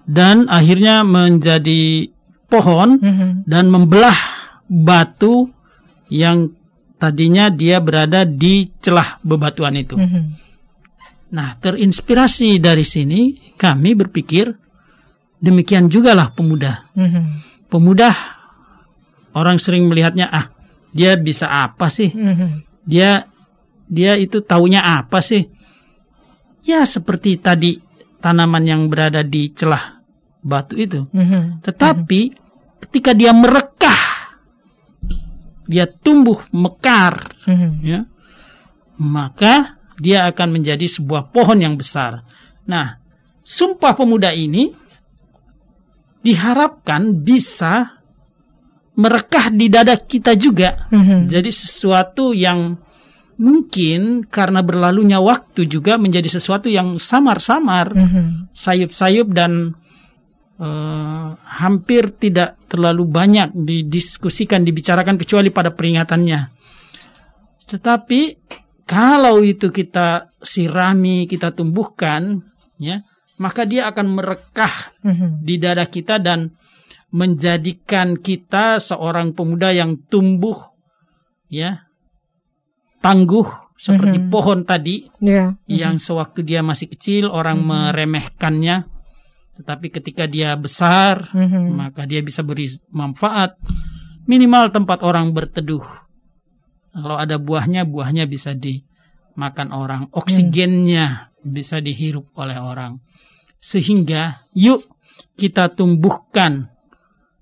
dan 0.07 0.47
akhirnya 0.47 1.03
menjadi 1.03 2.07
pohon 2.47 3.03
mm 3.03 3.13
-hmm. 3.13 3.31
dan 3.51 3.67
membelah 3.67 4.15
batu 4.71 5.51
yang 6.07 6.55
tadinya 7.03 7.51
dia 7.51 7.83
berada 7.83 8.23
di 8.23 8.71
celah 8.79 9.19
bebatuan 9.27 9.75
itu. 9.75 9.99
Mm 9.99 10.07
-hmm. 10.07 10.25
Nah, 11.35 11.59
terinspirasi 11.59 12.63
dari 12.63 12.87
sini 12.87 13.53
kami 13.59 13.99
berpikir 13.99 14.55
demikian 15.43 15.91
juga 15.91 16.15
lah 16.15 16.31
pemuda. 16.31 16.87
Mm 16.95 17.09
-hmm. 17.11 17.25
Pemuda 17.67 18.11
orang 19.35 19.59
sering 19.59 19.91
melihatnya 19.91 20.31
ah 20.31 20.47
dia 20.95 21.19
bisa 21.19 21.51
apa 21.51 21.91
sih? 21.91 22.15
Mm 22.15 22.35
-hmm. 22.39 22.51
Dia 22.87 23.27
dia 23.91 24.15
itu 24.15 24.39
taunya 24.47 24.79
apa 24.79 25.19
sih? 25.19 25.54
Ya 26.65 26.89
seperti 26.89 27.37
tadi 27.37 27.77
tanaman 28.25 28.65
yang 28.65 28.89
berada 28.89 29.21
di 29.21 29.53
celah 29.53 30.01
batu 30.41 30.81
itu. 30.81 31.05
Mm-hmm. 31.13 31.61
Tetapi 31.61 32.21
mm-hmm. 32.33 32.81
ketika 32.89 33.13
dia 33.13 33.33
merekah, 33.37 34.03
dia 35.69 35.85
tumbuh 35.85 36.41
mekar, 36.53 37.37
mm-hmm. 37.45 37.73
ya, 37.85 38.01
maka 39.01 39.77
dia 40.01 40.25
akan 40.29 40.61
menjadi 40.61 40.89
sebuah 40.89 41.33
pohon 41.33 41.61
yang 41.61 41.77
besar. 41.77 42.25
Nah, 42.65 42.97
sumpah 43.45 43.93
pemuda 43.93 44.33
ini 44.33 44.73
diharapkan 46.25 47.13
bisa 47.21 48.01
merekah 48.97 49.53
di 49.53 49.69
dada 49.69 50.01
kita 50.01 50.33
juga. 50.33 50.89
Mm-hmm. 50.89 51.21
Jadi 51.29 51.51
sesuatu 51.53 52.33
yang 52.33 52.81
mungkin 53.39 54.27
karena 54.27 54.63
berlalunya 54.63 55.19
waktu 55.19 55.67
juga 55.67 55.99
menjadi 55.99 56.39
sesuatu 56.39 56.71
yang 56.71 56.97
samar-samar, 57.01 57.95
mm-hmm. 57.95 58.55
sayup-sayup 58.55 59.29
dan 59.35 59.75
uh, 60.59 61.35
hampir 61.39 62.15
tidak 62.19 62.59
terlalu 62.71 63.07
banyak 63.07 63.51
didiskusikan, 63.55 64.63
dibicarakan 64.63 65.19
kecuali 65.19 65.51
pada 65.51 65.75
peringatannya. 65.75 66.41
Tetapi 67.65 68.21
kalau 68.85 69.41
itu 69.41 69.73
kita 69.73 70.37
sirami, 70.45 71.25
kita 71.25 71.57
tumbuhkan, 71.57 72.45
ya, 72.77 73.01
maka 73.41 73.65
dia 73.65 73.89
akan 73.91 74.07
merekah 74.15 74.95
mm-hmm. 75.01 75.31
di 75.43 75.55
dada 75.57 75.87
kita 75.89 76.21
dan 76.21 76.53
menjadikan 77.15 78.19
kita 78.19 78.83
seorang 78.83 79.33
pemuda 79.33 79.71
yang 79.71 80.03
tumbuh, 80.11 80.75
ya, 81.47 81.87
tangguh 83.05 83.45
seperti 83.77 84.17
mm 84.17 84.25
-hmm. 84.25 84.33
pohon 84.33 84.59
tadi 84.65 85.05
yeah. 85.21 85.53
yang 85.69 86.01
sewaktu 86.01 86.41
dia 86.41 86.65
masih 86.65 86.89
kecil 86.89 87.29
orang 87.29 87.61
mm 87.61 87.69
-hmm. 87.69 87.81
meremehkannya 87.93 88.77
tetapi 89.61 89.87
ketika 89.93 90.25
dia 90.25 90.57
besar 90.57 91.29
mm 91.29 91.47
-hmm. 91.47 91.65
maka 91.77 92.09
dia 92.09 92.25
bisa 92.25 92.41
beri 92.41 92.73
manfaat 92.89 93.61
minimal 94.25 94.73
tempat 94.73 95.05
orang 95.05 95.37
berteduh 95.37 95.85
kalau 96.97 97.21
ada 97.21 97.37
buahnya 97.37 97.85
buahnya 97.85 98.25
bisa 98.25 98.57
dimakan 98.57 99.69
orang 99.77 100.03
oksigennya 100.17 101.35
mm. 101.45 101.53
bisa 101.53 101.85
dihirup 101.85 102.33
oleh 102.41 102.57
orang 102.57 103.05
sehingga 103.61 104.49
yuk 104.57 104.81
kita 105.37 105.69
tumbuhkan 105.77 106.73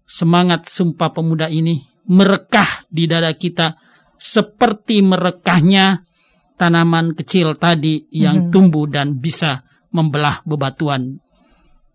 semangat 0.09 0.67
sumpah 0.67 1.15
pemuda 1.15 1.47
ini 1.47 1.87
merekah 2.11 2.89
di 2.91 3.07
dada 3.07 3.31
kita 3.37 3.79
seperti 4.23 5.03
merekahnya 5.03 6.07
tanaman 6.55 7.19
kecil 7.19 7.59
tadi 7.59 8.07
yang 8.15 8.47
hmm. 8.47 8.51
tumbuh 8.55 8.87
dan 8.87 9.19
bisa 9.19 9.67
membelah 9.91 10.47
bebatuan. 10.47 11.19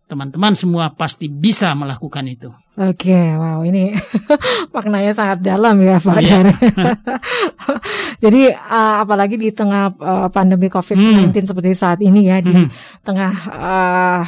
Teman-teman 0.07 0.55
semua 0.55 0.91
pasti 0.91 1.31
bisa 1.31 1.72
melakukan 1.75 2.27
itu. 2.27 2.51
Oke, 2.77 3.10
okay, 3.10 3.27
wow 3.36 3.60
ini 3.65 3.91
maknanya 4.75 5.12
sangat 5.12 5.41
dalam 5.41 5.81
ya 5.81 5.98
Pak 5.98 6.19
yeah. 6.22 6.53
Jadi 8.24 8.53
uh, 8.53 9.03
apalagi 9.03 9.36
di 9.36 9.50
tengah 9.51 9.98
uh, 9.98 10.27
pandemi 10.29 10.69
COVID-19 10.69 11.31
hmm. 11.31 11.48
seperti 11.48 11.72
saat 11.74 12.00
ini 12.05 12.29
ya, 12.29 12.39
hmm. 12.39 12.46
di 12.46 12.55
tengah 13.03 13.34
uh, 13.50 14.22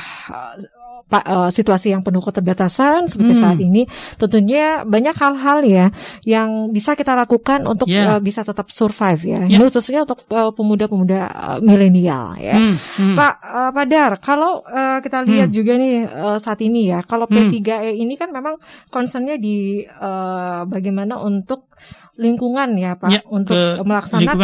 pa, 1.10 1.26
uh, 1.26 1.50
situasi 1.50 1.92
yang 1.92 2.06
penuh 2.06 2.22
keterbatasan 2.22 3.10
seperti 3.10 3.34
hmm. 3.34 3.42
saat 3.42 3.60
ini, 3.60 3.90
tentunya 4.16 4.86
banyak 4.86 5.16
hal-hal 5.18 5.66
ya 5.66 5.86
yang 6.24 6.70
bisa 6.70 6.94
kita 6.94 7.18
lakukan 7.18 7.66
untuk 7.66 7.90
yeah. 7.90 8.16
uh, 8.16 8.20
bisa 8.22 8.46
tetap 8.46 8.70
survive 8.70 9.20
ya. 9.26 9.50
Yeah. 9.50 9.58
Ini 9.58 9.64
khususnya 9.68 10.06
untuk 10.06 10.24
uh, 10.30 10.54
pemuda-pemuda 10.54 11.20
uh, 11.28 11.60
milenial 11.66 12.38
ya. 12.38 12.56
Hmm. 12.56 12.78
Hmm. 12.78 13.16
Pak 13.18 13.34
uh, 13.42 13.72
Padar, 13.74 14.22
kalau 14.22 14.62
uh, 14.62 15.02
kita 15.02 15.26
lihat 15.26 15.50
hmm. 15.50 15.58
juga 15.58 15.74
nih 15.82 15.96
uh, 16.06 16.38
saat 16.38 16.62
ini 16.62 16.94
ya, 16.94 17.02
kalau 17.02 17.26
P3E 17.26 17.98
ini 17.98 18.14
kan 18.14 18.30
memang 18.30 18.62
concernnya 18.94 19.42
di 19.42 19.82
uh, 19.84 20.64
bagaimana 20.70 21.18
untuk 21.18 21.74
lingkungan 22.20 22.76
ya 22.76 23.00
Pak 23.00 23.10
ya, 23.10 23.22
untuk 23.32 23.56
melaksanakan 23.88 24.36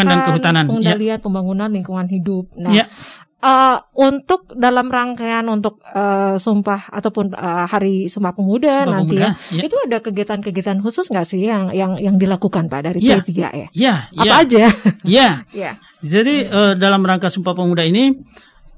pengendalian 0.72 1.20
ya. 1.20 1.24
pembangunan 1.24 1.68
lingkungan 1.68 2.08
hidup. 2.08 2.48
Nah, 2.56 2.72
ya 2.72 2.88
uh, 3.42 3.78
untuk 3.98 4.54
dalam 4.56 4.88
rangkaian 4.88 5.46
untuk 5.50 5.82
uh, 5.92 6.38
sumpah 6.40 6.88
ataupun 6.92 7.36
uh, 7.36 7.66
hari 7.68 8.08
Sumpah 8.08 8.34
Pemuda 8.36 8.86
sumpah 8.86 8.94
nanti 8.94 9.18
ya, 9.20 9.32
ya, 9.52 9.62
itu 9.66 9.76
ada 9.82 9.98
kegiatan-kegiatan 10.00 10.80
khusus 10.80 11.10
nggak 11.12 11.28
sih 11.28 11.42
yang 11.44 11.74
yang 11.76 11.98
yang 12.00 12.16
dilakukan 12.16 12.72
Pak 12.72 12.82
dari 12.86 13.00
ya, 13.04 13.20
P3 13.20 13.32
ya? 13.34 13.68
Ya, 13.74 13.96
apa 14.16 14.26
ya. 14.26 14.42
aja? 14.46 14.66
Ya. 15.04 15.30
ya. 15.66 15.72
Jadi 16.06 16.46
uh, 16.46 16.74
dalam 16.78 17.02
rangka 17.02 17.34
Sumpah 17.34 17.58
Pemuda 17.58 17.84
ini 17.84 18.14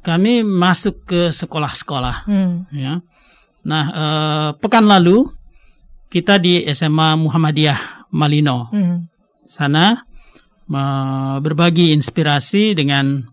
kami 0.01 0.41
masuk 0.41 1.03
ke 1.03 1.21
sekolah-sekolah. 1.35 2.23
Hmm. 2.25 2.63
Ya. 2.71 3.03
Nah, 3.67 3.85
uh, 3.91 4.49
pekan 4.55 4.87
lalu 4.87 5.27
kita 6.07 6.39
di 6.39 6.63
SMA 6.71 7.19
Muhammadiyah 7.19 8.07
Malino. 8.15 8.71
Hmm. 8.71 9.11
Sana 9.43 10.07
berbagi 11.39 11.95
inspirasi 11.95 12.75
dengan 12.75 13.23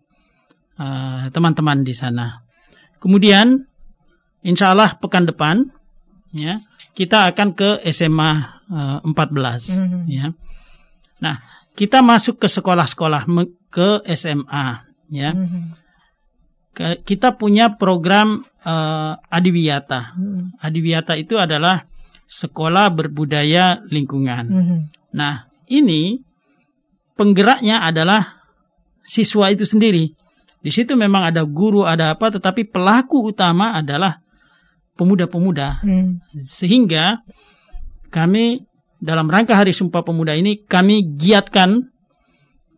uh, 0.78 1.28
teman-teman 1.30 1.82
uh, 1.82 1.86
di 1.86 1.94
sana. 1.94 2.44
Kemudian, 2.98 3.64
insya 4.40 4.72
Allah 4.72 4.96
pekan 4.96 5.28
depan, 5.28 5.68
ya 6.32 6.60
kita 6.94 7.28
akan 7.34 7.48
ke 7.58 7.70
SMA 7.90 8.32
uh, 8.70 8.98
14, 9.02 9.10
mm 9.10 9.12
-hmm. 9.12 10.02
ya. 10.06 10.26
Nah, 11.18 11.36
kita 11.74 12.00
masuk 12.00 12.38
ke 12.38 12.46
sekolah-sekolah 12.46 13.26
ke 13.68 14.06
SMA, 14.14 14.66
ya. 15.10 15.30
Mm 15.34 15.46
-hmm. 15.46 15.64
ke, 16.70 16.86
kita 17.02 17.34
punya 17.34 17.74
program 17.74 18.46
uh, 18.62 19.18
Adiwiyata. 19.26 20.14
Mm 20.14 20.22
-hmm. 20.22 20.44
Adiwiyata 20.62 21.18
itu 21.18 21.34
adalah 21.36 21.82
sekolah 22.30 22.94
berbudaya 22.94 23.82
lingkungan. 23.90 24.44
Mm 24.46 24.62
-hmm. 24.62 24.80
Nah, 25.18 25.50
ini 25.66 26.22
penggeraknya 27.18 27.82
adalah 27.82 28.42
siswa 29.02 29.50
itu 29.50 29.66
sendiri. 29.66 30.14
Di 30.64 30.72
situ 30.72 30.96
memang 30.96 31.28
ada 31.28 31.44
guru, 31.44 31.84
ada 31.84 32.16
apa, 32.16 32.32
tetapi 32.32 32.72
pelaku 32.72 33.28
utama 33.28 33.76
adalah 33.76 34.24
pemuda-pemuda. 34.96 35.84
Hmm. 35.84 36.24
Sehingga 36.40 37.20
kami 38.08 38.64
dalam 38.96 39.28
rangka 39.28 39.52
Hari 39.52 39.76
Sumpah 39.76 40.00
Pemuda 40.00 40.32
ini 40.32 40.64
kami 40.64 41.20
giatkan 41.20 41.92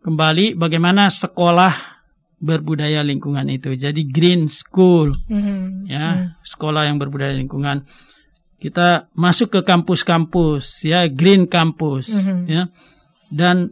kembali 0.03 0.59
bagaimana 0.59 1.07
sekolah 1.07 2.03
berbudaya 2.43 2.99
lingkungan 3.07 3.47
itu. 3.47 3.71
Jadi 3.71 4.03
green 4.03 4.51
school, 4.51 5.15
hmm. 5.31 5.87
ya 5.87 6.05
hmm. 6.27 6.43
sekolah 6.43 6.91
yang 6.91 6.99
berbudaya 6.99 7.31
lingkungan. 7.39 7.87
Kita 8.57 9.07
masuk 9.15 9.53
ke 9.53 9.59
kampus-kampus, 9.63 10.83
ya 10.83 11.07
green 11.07 11.47
campus, 11.47 12.11
hmm. 12.11 12.43
ya 12.51 12.67
dan 13.31 13.71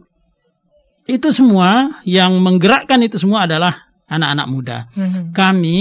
itu 1.06 1.30
semua 1.30 2.02
yang 2.02 2.38
menggerakkan 2.42 2.98
itu 3.02 3.18
semua 3.18 3.46
adalah 3.46 3.85
anak-anak 4.06 4.46
muda. 4.48 4.78
Mm-hmm. 4.94 5.24
Kami 5.34 5.80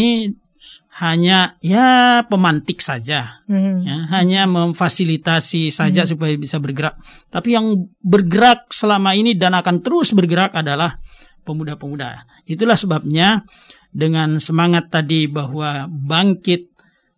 hanya 0.95 1.59
ya 1.59 2.23
pemantik 2.23 2.79
saja, 2.79 3.43
mm-hmm. 3.51 3.77
ya, 3.83 3.97
hanya 4.15 4.47
memfasilitasi 4.47 5.67
saja 5.67 6.03
mm-hmm. 6.03 6.11
supaya 6.15 6.33
bisa 6.39 6.57
bergerak. 6.57 6.95
Tapi 7.27 7.49
yang 7.53 7.91
bergerak 7.99 8.71
selama 8.71 9.11
ini 9.11 9.35
dan 9.35 9.53
akan 9.59 9.83
terus 9.83 10.15
bergerak 10.15 10.55
adalah 10.55 10.97
pemuda-pemuda. 11.43 12.25
Itulah 12.47 12.79
sebabnya 12.79 13.43
dengan 13.91 14.39
semangat 14.39 14.89
tadi 14.91 15.27
bahwa 15.27 15.87
bangkit, 15.87 16.71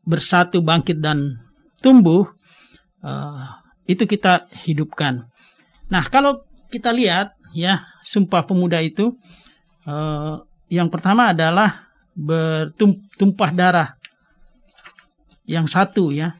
bersatu, 0.04 0.66
bangkit 0.66 0.98
dan 1.00 1.38
tumbuh, 1.80 2.26
uh, 3.06 3.62
itu 3.88 4.04
kita 4.04 4.46
hidupkan. 4.68 5.26
Nah, 5.88 6.04
kalau 6.12 6.44
kita 6.68 6.92
lihat 6.92 7.40
ya 7.56 7.88
Sumpah 8.04 8.44
Pemuda 8.44 8.84
itu 8.84 9.16
uh, 9.88 10.44
yang 10.68 10.92
pertama 10.92 11.32
adalah 11.32 11.88
bertumpah 12.18 13.52
darah. 13.54 13.90
Yang 15.48 15.68
satu 15.72 16.12
ya, 16.12 16.36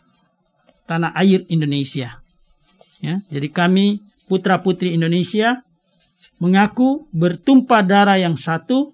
tanah 0.84 1.16
air 1.16 1.48
Indonesia. 1.48 2.20
Ya, 3.00 3.22
jadi 3.32 3.48
kami 3.48 4.04
putra-putri 4.28 4.98
Indonesia 4.98 5.64
mengaku 6.42 7.08
bertumpah 7.16 7.86
darah 7.86 8.18
yang 8.20 8.36
satu 8.36 8.92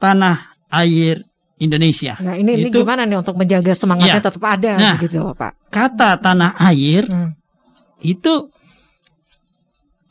tanah 0.00 0.56
air 0.72 1.26
Indonesia. 1.62 2.18
Nah, 2.18 2.34
ini, 2.34 2.58
itu, 2.58 2.74
ini 2.74 2.78
gimana 2.82 3.06
nih 3.06 3.18
untuk 3.22 3.38
menjaga 3.38 3.76
semangatnya 3.76 4.18
ya, 4.18 4.24
tetap 4.24 4.42
ada 4.42 4.72
nah, 4.74 4.96
gitu, 4.98 5.30
Pak? 5.30 5.52
Kata 5.70 6.18
tanah 6.18 6.58
air 6.58 7.06
hmm. 7.06 7.30
itu 8.02 8.50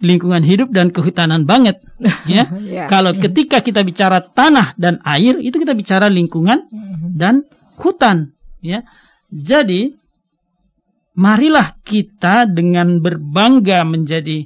lingkungan 0.02 0.42
hidup 0.42 0.74
dan 0.74 0.90
kehutanan 0.90 1.46
banget 1.46 1.80
ya. 2.30 2.50
yeah. 2.66 2.90
Kalau 2.90 3.14
ketika 3.14 3.62
kita 3.62 3.86
bicara 3.86 4.20
tanah 4.20 4.74
dan 4.76 4.98
air 5.06 5.38
itu 5.38 5.62
kita 5.62 5.78
bicara 5.78 6.10
lingkungan 6.10 6.68
mm-hmm. 6.68 7.10
dan 7.16 7.46
hutan 7.78 8.34
ya. 8.60 8.82
Jadi 9.32 9.94
marilah 11.16 11.78
kita 11.86 12.50
dengan 12.50 13.00
berbangga 13.00 13.86
menjadi 13.88 14.44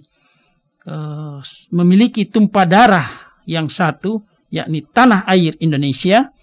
uh, 0.86 1.40
memiliki 1.74 2.28
tumpah 2.28 2.68
darah 2.68 3.08
yang 3.48 3.72
satu 3.72 4.22
yakni 4.52 4.86
tanah 4.86 5.26
air 5.26 5.58
Indonesia 5.64 6.36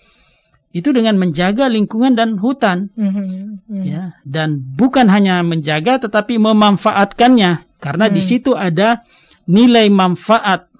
itu 0.72 0.88
dengan 0.88 1.20
menjaga 1.20 1.68
lingkungan 1.68 2.16
dan 2.16 2.40
hutan 2.40 2.88
mm-hmm. 2.96 3.84
ya 3.84 4.16
dan 4.24 4.56
bukan 4.56 5.04
hanya 5.12 5.44
menjaga 5.44 6.00
tetapi 6.00 6.40
memanfaatkannya 6.40 7.71
karena 7.82 8.06
hmm. 8.06 8.14
di 8.14 8.22
situ 8.22 8.54
ada 8.54 9.02
nilai 9.50 9.90
manfaat 9.90 10.70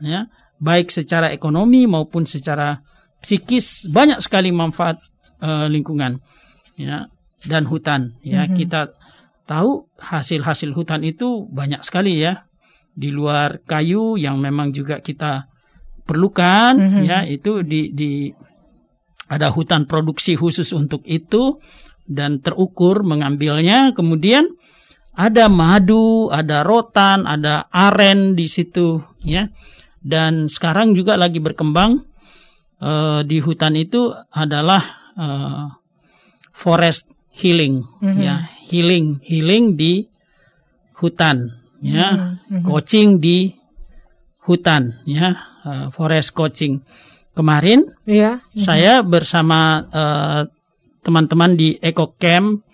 ya, 0.00 0.24
baik 0.56 0.88
secara 0.88 1.28
ekonomi 1.28 1.84
maupun 1.84 2.24
secara 2.24 2.80
psikis 3.20 3.92
banyak 3.92 4.24
sekali 4.24 4.48
manfaat 4.56 4.96
uh, 5.44 5.68
lingkungan 5.68 6.16
ya 6.80 7.12
dan 7.44 7.68
hutan 7.68 8.16
ya. 8.24 8.48
Hmm. 8.48 8.56
Kita 8.56 8.88
tahu 9.44 9.84
hasil-hasil 10.00 10.72
hutan 10.72 11.04
itu 11.04 11.44
banyak 11.44 11.84
sekali 11.84 12.24
ya. 12.24 12.48
Di 12.96 13.12
luar 13.12 13.60
kayu 13.60 14.16
yang 14.16 14.40
memang 14.40 14.72
juga 14.72 15.04
kita 15.04 15.52
perlukan 16.08 16.72
hmm. 16.80 17.02
ya 17.04 17.28
itu 17.28 17.60
di 17.60 17.92
di 17.92 18.32
ada 19.28 19.52
hutan 19.52 19.84
produksi 19.84 20.38
khusus 20.38 20.72
untuk 20.72 21.04
itu 21.04 21.60
dan 22.06 22.40
terukur 22.40 23.02
mengambilnya 23.02 23.92
kemudian 23.92 24.54
ada 25.16 25.48
madu, 25.48 26.28
ada 26.28 26.60
rotan, 26.60 27.24
ada 27.24 27.72
aren 27.72 28.36
di 28.36 28.46
situ 28.52 29.00
ya. 29.24 29.48
Dan 30.06 30.46
sekarang 30.46 30.92
juga 30.94 31.16
lagi 31.16 31.40
berkembang 31.42 31.98
uh, 32.84 33.24
di 33.26 33.40
hutan 33.42 33.74
itu 33.74 34.12
adalah 34.30 35.10
uh, 35.16 35.66
forest 36.52 37.08
healing 37.32 37.82
mm-hmm. 38.04 38.22
ya, 38.22 38.46
healing 38.68 39.18
healing 39.24 39.74
di 39.74 40.06
hutan 41.00 41.58
ya, 41.80 42.36
mm-hmm. 42.36 42.62
coaching 42.62 43.18
di 43.18 43.50
hutan 44.46 45.00
ya, 45.08 45.32
uh, 45.64 45.86
forest 45.90 46.36
coaching. 46.36 46.84
Kemarin 47.34 47.88
yeah. 48.06 48.38
mm-hmm. 48.38 48.62
saya 48.62 49.00
bersama 49.02 49.80
uh, 49.90 50.40
teman-teman 51.02 51.56
di 51.58 51.74
Eco 51.82 52.14
Camp 52.14 52.65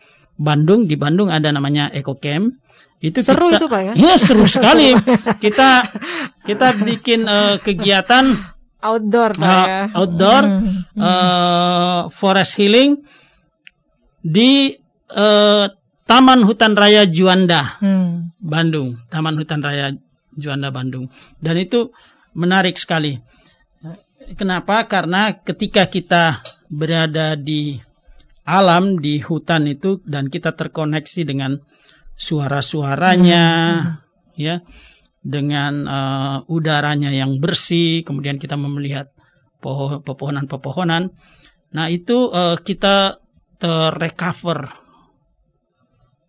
Bandung 0.42 0.90
di 0.90 0.98
Bandung 0.98 1.30
ada 1.30 1.54
namanya 1.54 1.86
Eco 1.94 2.18
Camp. 2.18 2.58
Itu 2.98 3.22
seru 3.22 3.50
kita, 3.50 3.58
itu 3.58 3.66
Pak 3.70 3.80
ya? 3.82 3.92
Iya 3.94 4.14
seru 4.18 4.46
sekali. 4.54 4.94
kita 5.38 5.86
kita 6.42 6.66
bikin 6.82 7.26
uh, 7.30 7.62
kegiatan 7.62 8.54
outdoor 8.82 9.30
Pak 9.38 9.46
uh, 9.46 9.66
ya. 9.66 9.80
Outdoor 9.94 10.42
hmm. 10.42 10.98
uh, 10.98 12.00
forest 12.10 12.58
healing 12.58 12.98
di 14.22 14.74
uh, 15.14 15.66
Taman 16.02 16.44
Hutan 16.44 16.74
Raya 16.74 17.06
Juanda, 17.06 17.78
hmm. 17.78 18.38
Bandung. 18.42 18.98
Taman 19.06 19.38
Hutan 19.38 19.62
Raya 19.62 19.94
Juanda 20.34 20.74
Bandung. 20.74 21.06
Dan 21.38 21.58
itu 21.58 21.94
menarik 22.34 22.76
sekali. 22.76 23.16
Kenapa? 24.38 24.86
Karena 24.86 25.34
ketika 25.42 25.90
kita 25.90 26.42
berada 26.70 27.34
di 27.34 27.76
alam 28.42 28.98
di 28.98 29.22
hutan 29.22 29.70
itu 29.70 30.02
dan 30.02 30.26
kita 30.26 30.54
terkoneksi 30.58 31.22
dengan 31.22 31.54
suara-suaranya 32.18 33.46
hmm. 33.46 34.38
ya 34.38 34.62
dengan 35.22 35.86
uh, 35.86 36.38
udaranya 36.50 37.14
yang 37.14 37.38
bersih 37.38 38.02
kemudian 38.02 38.42
kita 38.42 38.58
melihat 38.58 39.14
pepohonan-pepohonan. 40.02 41.14
Nah 41.72 41.86
itu 41.86 42.26
uh, 42.34 42.58
kita 42.58 43.22
terrecover 43.62 44.74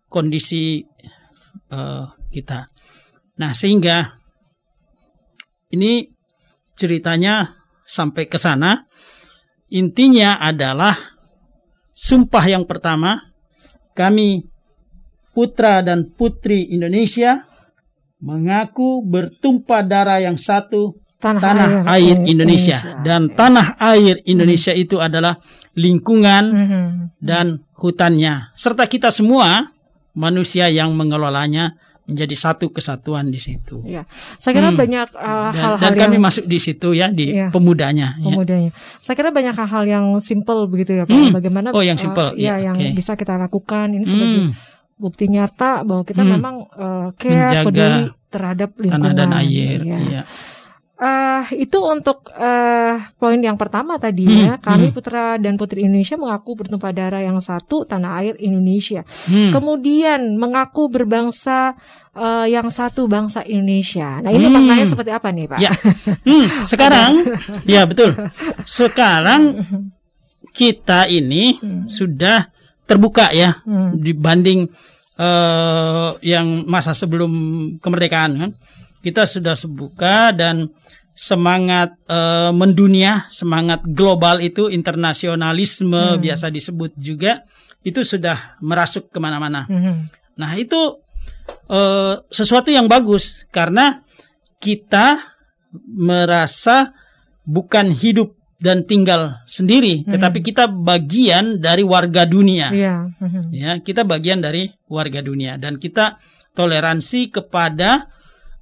kondisi 0.06 0.86
uh, 1.74 2.06
kita. 2.30 2.70
Nah 3.42 3.50
sehingga 3.50 4.14
ini 5.74 6.06
ceritanya 6.78 7.50
sampai 7.82 8.30
ke 8.30 8.38
sana. 8.38 8.86
Intinya 9.74 10.38
adalah 10.38 11.13
Sumpah 11.94 12.44
yang 12.50 12.66
pertama, 12.66 13.22
kami 13.94 14.42
putra 15.30 15.82
dan 15.82 16.10
putri 16.10 16.74
Indonesia 16.74 17.46
mengaku 18.18 19.02
bertumpah 19.06 19.82
darah 19.86 20.18
yang 20.22 20.34
satu 20.34 20.98
tanah, 21.18 21.40
tanah 21.40 21.68
air, 21.88 22.14
air 22.14 22.16
Indonesia. 22.28 22.78
Indonesia 22.78 23.02
dan 23.06 23.22
tanah 23.32 23.66
air 23.78 24.16
Indonesia 24.24 24.72
hmm. 24.72 24.82
itu 24.82 24.96
adalah 25.00 25.34
lingkungan 25.74 26.44
hmm. 26.50 26.90
dan 27.22 27.64
hutannya 27.78 28.54
serta 28.54 28.86
kita 28.86 29.08
semua 29.10 29.74
manusia 30.14 30.70
yang 30.70 30.94
mengelolanya 30.94 31.74
menjadi 32.04 32.36
satu 32.36 32.68
kesatuan 32.68 33.32
di 33.32 33.40
situ. 33.40 33.80
Ya, 33.88 34.04
saya 34.36 34.52
kira 34.52 34.70
hmm. 34.72 34.78
banyak 34.78 35.08
uh, 35.16 35.50
hal-hal 35.56 35.80
dan, 35.80 35.96
dan 35.96 36.02
kami 36.04 36.16
yang, 36.20 36.24
masuk 36.28 36.44
di 36.44 36.58
situ 36.60 36.88
ya 36.92 37.08
di 37.08 37.32
ya, 37.32 37.48
pemudanya. 37.48 38.20
Ya. 38.20 38.24
Pemudanya. 38.28 38.70
Ya. 38.70 39.00
Saya 39.00 39.16
kira 39.16 39.32
banyak 39.32 39.54
hal-hal 39.56 39.84
yang 39.88 40.06
simple 40.20 40.68
begitu 40.68 40.92
ya 40.92 41.08
Pak. 41.08 41.16
Hmm. 41.16 41.32
Bagaimana? 41.32 41.72
Oh 41.72 41.80
yang 41.80 41.96
simple. 41.96 42.32
Uh, 42.32 42.36
ya, 42.36 42.60
ya, 42.60 42.68
yang 42.68 42.76
okay. 42.76 42.92
bisa 42.92 43.16
kita 43.16 43.40
lakukan 43.40 43.96
ini 43.96 44.04
sebagai 44.04 44.40
hmm. 44.46 44.52
bukti 45.00 45.24
nyata 45.32 45.80
bahwa 45.88 46.04
kita 46.04 46.22
hmm. 46.22 46.32
memang 46.36 46.54
uh, 46.76 47.08
care 47.16 47.64
Menjaga 47.64 47.64
peduli 47.64 48.04
terhadap 48.28 48.70
lingkungan. 48.76 49.14
Tanah 49.16 49.40
dan 49.40 49.40
air. 49.40 49.78
Ya. 49.80 49.98
Ya. 50.04 50.22
Uh, 50.94 51.42
itu 51.58 51.82
untuk 51.82 52.30
uh, 52.38 53.02
poin 53.18 53.34
yang 53.42 53.58
pertama 53.58 53.98
tadi 53.98 54.30
hmm, 54.30 54.38
ya. 54.46 54.52
Kami 54.62 54.88
hmm. 54.88 54.94
putra 54.94 55.34
dan 55.42 55.58
putri 55.58 55.82
Indonesia 55.82 56.14
mengaku 56.14 56.54
bertumpah 56.54 56.94
darah 56.94 57.18
yang 57.18 57.42
satu 57.42 57.82
tanah 57.82 58.22
air 58.22 58.34
Indonesia. 58.38 59.02
Hmm. 59.26 59.50
Kemudian 59.50 60.38
mengaku 60.38 60.86
berbangsa 60.86 61.74
uh, 62.14 62.46
yang 62.46 62.70
satu 62.70 63.10
bangsa 63.10 63.42
Indonesia. 63.42 64.22
Nah 64.22 64.30
ini 64.30 64.46
hmm. 64.46 64.54
maknanya 64.54 64.86
seperti 64.86 65.10
apa 65.10 65.34
nih 65.34 65.46
Pak? 65.50 65.58
Ya. 65.58 65.72
Hmm, 66.22 66.46
sekarang, 66.70 67.10
ya 67.66 67.82
betul. 67.90 68.14
Sekarang 68.64 69.42
kita 70.54 71.10
ini 71.10 71.58
hmm. 71.58 71.90
sudah 71.90 72.54
terbuka 72.86 73.34
ya 73.34 73.58
hmm. 73.66 73.98
dibanding 73.98 74.70
uh, 75.18 76.14
yang 76.22 76.62
masa 76.70 76.94
sebelum 76.94 77.32
kemerdekaan 77.82 78.32
kan 78.38 78.50
kita 79.04 79.28
sudah 79.28 79.52
sebuka 79.52 80.32
dan 80.32 80.72
semangat 81.14 81.94
uh, 82.10 82.50
mendunia, 82.50 83.28
semangat 83.28 83.84
global 83.86 84.40
itu 84.40 84.66
internasionalisme 84.72 86.18
hmm. 86.18 86.20
biasa 86.24 86.50
disebut 86.50 86.96
juga 86.98 87.44
itu 87.84 88.00
sudah 88.02 88.58
merasuk 88.64 89.12
ke 89.12 89.18
mana-mana. 89.20 89.68
Hmm. 89.68 90.10
Nah 90.40 90.56
itu 90.56 91.04
uh, 91.70 92.24
sesuatu 92.32 92.72
yang 92.72 92.90
bagus 92.90 93.46
karena 93.52 94.02
kita 94.58 95.20
merasa 95.94 96.96
bukan 97.44 97.92
hidup 97.92 98.34
dan 98.58 98.88
tinggal 98.88 99.44
sendiri, 99.44 100.02
hmm. 100.02 100.16
tetapi 100.16 100.40
kita 100.40 100.66
bagian 100.72 101.60
dari 101.60 101.84
warga 101.84 102.24
dunia. 102.24 102.72
Yeah. 102.72 103.12
Hmm. 103.20 103.52
Ya, 103.52 103.76
kita 103.84 104.08
bagian 104.08 104.40
dari 104.40 104.72
warga 104.88 105.20
dunia 105.20 105.60
dan 105.60 105.76
kita 105.76 106.16
toleransi 106.56 107.34
kepada 107.34 108.08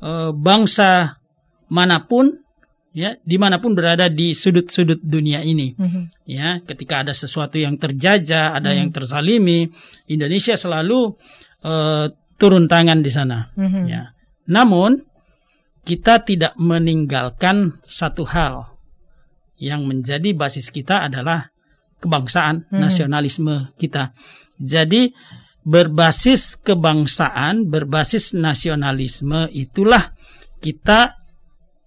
uh, 0.03 0.31
bangsa 0.35 1.23
mana 1.73 2.05
pun 2.05 2.43
ya 2.93 3.17
di 3.25 3.41
mana 3.41 3.57
pun 3.57 3.73
berada 3.73 4.13
di 4.13 4.37
sudut-sudut 4.37 5.01
dunia 5.01 5.41
ini 5.41 5.73
mm-hmm. 5.73 6.29
ya 6.29 6.61
ketika 6.61 7.01
ada 7.01 7.17
sesuatu 7.17 7.57
yang 7.57 7.81
terjajah 7.81 8.53
ada 8.53 8.69
mm-hmm. 8.69 8.79
yang 8.79 8.89
terzalimi 8.93 9.59
Indonesia 10.13 10.55
selalu 10.61 11.17
uh, 11.65 12.07
turun 12.37 12.69
tangan 12.69 13.01
di 13.01 13.09
sana 13.09 13.49
mm-hmm. 13.57 13.85
ya 13.89 14.13
namun 14.53 15.01
kita 15.83 16.21
tidak 16.23 16.53
meninggalkan 16.61 17.81
satu 17.89 18.29
hal 18.29 18.77
yang 19.57 19.89
menjadi 19.89 20.37
basis 20.37 20.69
kita 20.69 21.09
adalah 21.09 21.49
kebangsaan 21.97 22.69
mm-hmm. 22.69 22.77
nasionalisme 22.77 23.73
kita 23.81 24.13
jadi 24.61 25.09
berbasis 25.63 26.59
kebangsaan, 26.59 27.71
berbasis 27.71 28.35
nasionalisme 28.35 29.47
itulah 29.55 30.15
kita 30.59 31.23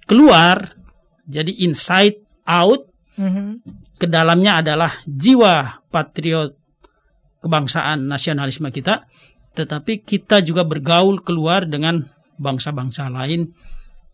keluar 0.07 0.75
jadi 1.27 1.51
inside 1.65 2.21
out 2.47 2.87
mm-hmm. 3.17 3.49
ke 3.99 4.07
dalamnya 4.07 4.63
adalah 4.63 4.91
jiwa 5.03 5.85
patriot 5.89 6.55
kebangsaan 7.41 8.07
nasionalisme 8.07 8.69
kita 8.69 9.05
tetapi 9.55 10.03
kita 10.03 10.43
juga 10.43 10.67
bergaul 10.67 11.23
keluar 11.23 11.63
dengan 11.63 12.03
bangsa-bangsa 12.35 13.07
lain 13.07 13.55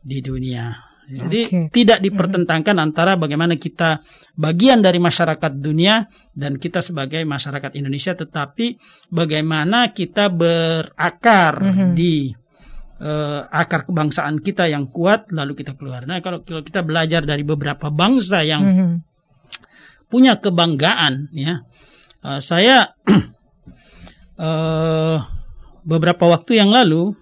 di 0.02 0.22
dunia. 0.22 0.91
Jadi 1.12 1.42
okay. 1.44 1.66
tidak 1.76 2.00
dipertentangkan 2.00 2.72
mm-hmm. 2.72 2.88
antara 2.88 3.20
bagaimana 3.20 3.60
kita 3.60 4.00
bagian 4.40 4.80
dari 4.80 4.96
masyarakat 4.98 5.52
dunia 5.60 6.08
dan 6.32 6.56
kita 6.56 6.80
sebagai 6.80 7.20
masyarakat 7.28 7.76
Indonesia, 7.76 8.16
tetapi 8.16 8.80
bagaimana 9.12 9.92
kita 9.92 10.32
berakar 10.32 11.54
mm-hmm. 11.60 11.90
di 11.92 12.32
uh, 13.04 13.44
akar 13.52 13.84
kebangsaan 13.84 14.40
kita 14.40 14.72
yang 14.72 14.88
kuat, 14.88 15.28
lalu 15.36 15.60
kita 15.60 15.76
keluar. 15.76 16.08
Nah, 16.08 16.24
kalau, 16.24 16.48
kalau 16.48 16.64
kita 16.64 16.80
belajar 16.80 17.28
dari 17.28 17.44
beberapa 17.44 17.92
bangsa 17.92 18.48
yang 18.48 18.64
mm-hmm. 18.64 18.92
punya 20.08 20.40
kebanggaan, 20.40 21.28
ya, 21.36 21.60
uh, 22.24 22.40
saya 22.40 22.96
uh, 24.40 25.18
beberapa 25.92 26.24
waktu 26.30 26.62
yang 26.62 26.72
lalu 26.72 27.18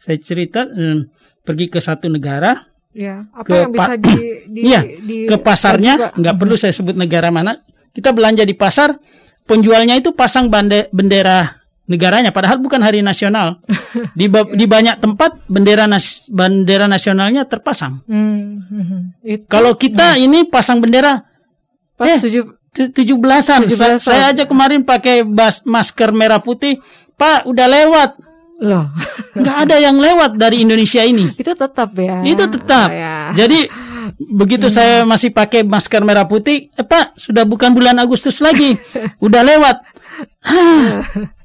saya 0.00 0.16
cerita 0.16 0.64
um, 0.64 1.04
pergi 1.44 1.68
ke 1.68 1.76
satu 1.76 2.08
negara 2.08 2.69
Ya, 3.00 3.24
apa 3.32 3.48
ke 3.48 3.54
yang 3.56 3.72
bisa 3.72 3.92
di, 3.96 4.16
di, 4.54 4.60
ya, 4.68 4.84
di 4.84 5.24
ke 5.24 5.40
pasarnya 5.40 6.12
nggak 6.12 6.36
perlu 6.36 6.60
saya 6.60 6.76
sebut 6.76 6.92
negara 6.92 7.32
mana. 7.32 7.56
Kita 7.96 8.12
belanja 8.12 8.44
di 8.44 8.52
pasar, 8.52 8.92
penjualnya 9.48 9.96
itu 9.96 10.12
pasang 10.12 10.52
bande, 10.52 10.92
bendera 10.92 11.60
negaranya 11.90 12.30
padahal 12.30 12.62
bukan 12.62 12.78
hari 12.78 13.02
nasional. 13.02 13.58
Di 14.18 14.30
di 14.30 14.66
banyak 14.70 15.02
tempat 15.02 15.42
bendera 15.50 15.90
nas, 15.90 16.30
bendera 16.30 16.86
nasionalnya 16.86 17.50
terpasang. 17.50 18.06
Hmm, 18.06 18.62
hmm, 18.62 18.84
hmm. 18.86 19.02
Itu, 19.26 19.44
Kalau 19.50 19.74
kita 19.74 20.14
hmm. 20.14 20.24
ini 20.30 20.38
pasang 20.46 20.78
bendera 20.78 21.18
pas 21.98 22.06
eh, 22.06 22.22
tujuh 22.22 22.44
tujuh 22.94 23.16
belasan. 23.18 23.66
Saya 23.98 24.30
aja 24.30 24.46
kemarin 24.46 24.86
pakai 24.86 25.26
bas, 25.26 25.66
masker 25.66 26.14
merah 26.14 26.38
putih. 26.38 26.78
Pak, 27.18 27.44
udah 27.50 27.66
lewat 27.66 28.10
Loh, 28.60 28.92
nggak 29.32 29.56
ada 29.68 29.76
yang 29.80 29.96
lewat 29.96 30.36
dari 30.36 30.60
Indonesia 30.60 31.00
ini. 31.00 31.32
Itu 31.32 31.56
tetap 31.56 31.96
ya. 31.96 32.20
Itu 32.20 32.44
tetap. 32.44 32.92
Oh, 32.92 32.94
ya. 32.94 33.32
Jadi 33.32 33.64
begitu 34.20 34.68
hmm. 34.68 34.74
saya 34.74 34.96
masih 35.08 35.32
pakai 35.32 35.64
masker 35.64 36.04
merah 36.04 36.28
putih, 36.28 36.68
eh 36.76 36.84
Pak, 36.84 37.16
sudah 37.16 37.48
bukan 37.48 37.72
bulan 37.72 37.96
Agustus 37.96 38.44
lagi, 38.44 38.76
udah 39.24 39.42
lewat. 39.44 39.76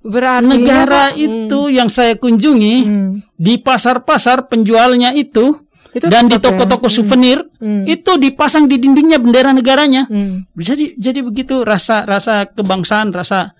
Berarti 0.00 0.48
negara 0.48 1.12
ya, 1.12 1.28
itu 1.28 1.60
hmm. 1.68 1.74
yang 1.76 1.88
saya 1.92 2.16
kunjungi 2.16 2.76
hmm. 2.84 3.10
di 3.36 3.60
pasar-pasar 3.60 4.48
penjualnya 4.48 5.12
itu, 5.12 5.60
itu 5.92 6.08
dan 6.08 6.24
di 6.24 6.40
toko-toko 6.40 6.88
ya? 6.88 6.94
souvenir 7.00 7.38
hmm. 7.60 7.84
itu 7.84 8.16
dipasang 8.16 8.64
di 8.64 8.80
dindingnya 8.80 9.20
bendera 9.20 9.52
negaranya. 9.52 10.08
Hmm. 10.08 10.48
Jadi 10.56 10.96
jadi 10.96 11.20
begitu 11.20 11.64
rasa 11.68 12.08
rasa 12.08 12.48
kebangsaan, 12.48 13.12
rasa 13.12 13.52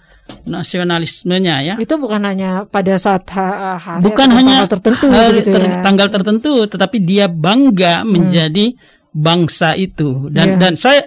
nasionalismenya 0.47 1.57
ya. 1.63 1.75
Itu 1.79 1.97
bukan 1.97 2.23
hanya 2.25 2.65
pada 2.67 2.97
saat 2.97 3.27
hari 3.31 4.05
bukan 4.05 4.29
hanya 4.33 4.65
tanggal 4.65 4.71
tertentu 4.79 5.07
hari, 5.11 5.39
gitu 5.43 5.51
ter, 5.55 5.63
ya. 5.63 5.81
tanggal 5.83 6.09
tertentu 6.09 6.53
tetapi 6.67 6.97
dia 7.03 7.27
bangga 7.27 8.03
hmm. 8.03 8.09
menjadi 8.09 8.67
bangsa 9.11 9.75
itu 9.75 10.31
dan 10.31 10.55
yeah. 10.55 10.59
dan 10.59 10.75
saya 10.79 11.03